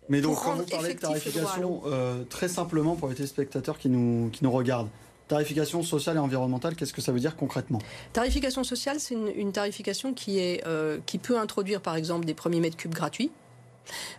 Mais 0.08 0.22
donc, 0.22 0.38
quand 0.42 0.54
vous 0.54 0.64
parlez 0.64 0.94
de 0.94 1.00
tarification, 1.00 1.82
euh, 1.84 2.24
très 2.24 2.48
simplement 2.48 2.96
pour 2.96 3.08
les 3.08 3.14
téléspectateurs 3.14 3.76
qui 3.76 3.90
nous, 3.90 4.30
qui 4.30 4.42
nous 4.42 4.50
regardent, 4.50 4.88
Tarification 5.28 5.82
sociale 5.82 6.16
et 6.16 6.20
environnementale, 6.20 6.74
qu'est-ce 6.76 6.92
que 6.92 7.00
ça 7.00 7.12
veut 7.12 7.20
dire 7.20 7.36
concrètement? 7.36 7.78
Tarification 8.12 8.64
sociale, 8.64 9.00
c'est 9.00 9.14
une, 9.14 9.52
tarification 9.52 10.14
qui, 10.14 10.38
est, 10.38 10.66
euh, 10.66 10.98
qui 11.06 11.18
peut 11.18 11.38
introduire 11.38 11.80
par 11.80 11.96
exemple 11.96 12.24
des 12.24 12.34
premiers 12.34 12.60
mètres 12.60 12.76
cubes 12.76 12.94
gratuits. 12.94 13.30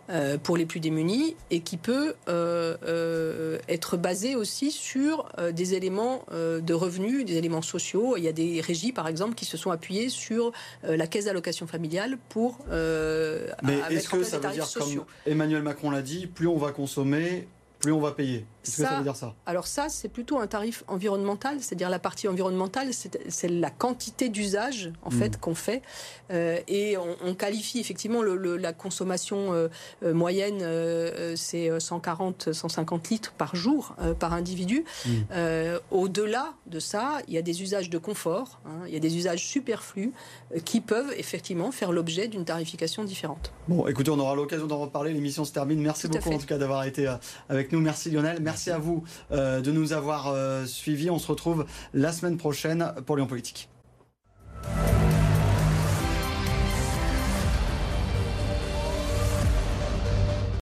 Euh, 0.09 0.37
pour 0.37 0.57
les 0.57 0.65
plus 0.65 0.81
démunis 0.81 1.37
et 1.49 1.61
qui 1.61 1.77
peut 1.77 2.15
euh, 2.27 3.57
être 3.69 3.95
basée 3.95 4.35
aussi 4.35 4.71
sur 4.71 5.29
des 5.53 5.73
éléments 5.73 6.25
de 6.33 6.73
revenus, 6.73 7.23
des 7.23 7.37
éléments 7.37 7.61
sociaux. 7.61 8.17
Il 8.17 8.25
y 8.25 8.27
a 8.27 8.33
des 8.33 8.59
régies, 8.59 8.91
par 8.91 9.07
exemple, 9.07 9.35
qui 9.35 9.45
se 9.45 9.55
sont 9.55 9.71
appuyées 9.71 10.09
sur 10.09 10.51
la 10.83 11.07
caisse 11.07 11.25
d'allocation 11.25 11.65
familiale 11.65 12.17
pour. 12.27 12.59
Mais 12.69 13.79
est-ce 13.89 14.09
que 14.09 14.23
ça 14.23 14.39
veut 14.39 14.51
dire, 14.51 14.67
comme 14.73 15.05
Emmanuel 15.25 15.63
Macron 15.63 15.91
l'a 15.91 16.01
dit, 16.01 16.27
plus 16.27 16.47
on 16.47 16.57
va 16.57 16.73
consommer, 16.73 17.47
plus 17.83 17.91
on 17.91 17.99
va 17.99 18.11
payer 18.11 18.45
Qu'est-ce 18.63 18.77
que 18.77 18.87
ça 18.87 18.97
veut 18.97 19.03
dire 19.03 19.15
ça? 19.15 19.35
Alors 19.45 19.67
ça, 19.67 19.89
c'est 19.89 20.07
plutôt 20.07 20.39
un 20.39 20.47
tarif 20.47 20.83
environnemental, 20.87 21.57
c'est-à-dire 21.59 21.89
la 21.89 21.99
partie 21.99 22.27
environnementale, 22.27 22.91
c'est 22.93 23.49
la 23.49 23.69
quantité 23.69 24.29
d'usage 24.29 24.91
en 25.03 25.09
hmm. 25.09 25.13
fait 25.13 25.39
qu'on 25.39 25.55
fait, 25.55 25.81
euh, 26.31 26.59
et 26.67 26.95
on, 26.97 27.33
qualifie 27.35 27.79
effectivement 27.79 28.21
le, 28.21 28.57
la 28.57 28.73
consommation 28.73 29.53
euh, 29.53 29.67
euh, 30.03 30.13
moyenne, 30.13 30.63
c'est 31.35 31.77
140, 31.77 32.53
150 32.53 33.09
litres 33.09 33.33
par 33.33 33.55
jour 33.55 33.95
par 34.19 34.33
individu. 34.33 34.85
Hmm. 35.05 35.23
Au-delà 35.91 36.53
de 36.67 36.79
ça, 36.79 37.17
il 37.27 37.33
y 37.33 37.37
a 37.37 37.41
des 37.41 37.61
usages 37.61 37.89
de 37.89 37.97
confort, 37.97 38.61
hein, 38.65 38.83
il 38.87 38.93
y 38.93 38.97
a 38.97 38.99
des 38.99 39.17
usages 39.17 39.45
superflus 39.45 40.13
qui 40.63 40.79
peuvent 40.79 41.13
effectivement 41.17 41.71
faire 41.71 41.91
l'objet 41.91 42.27
d'une 42.27 42.45
tarification 42.45 43.03
différente. 43.03 43.51
Bon, 43.67 43.87
écoutez, 43.87 44.11
on 44.11 44.19
aura 44.19 44.35
l'occasion 44.35 44.67
d'en 44.67 44.79
reparler. 44.79 45.11
L'émission 45.11 45.43
se 45.43 45.51
termine. 45.51 45.81
Merci 45.81 46.07
beaucoup 46.07 46.31
en 46.31 46.37
tout 46.37 46.45
cas 46.45 46.57
d'avoir 46.57 46.85
été 46.85 47.11
avec 47.49 47.71
nous. 47.71 47.72
Merci 47.79 48.11
Lionel. 48.11 48.39
Merci, 48.41 48.71
à 48.71 48.77
vous 48.77 49.03
euh, 49.31 49.61
de 49.61 49.71
nous 49.71 49.93
avoir 49.93 50.27
euh, 50.27 50.65
suivis. 50.65 51.09
On 51.09 51.19
se 51.19 51.27
retrouve 51.27 51.65
la 51.93 52.11
semaine 52.11 52.37
prochaine 52.37 52.93
pour 53.05 53.15
Lyon 53.17 53.27
Politique. 53.27 53.69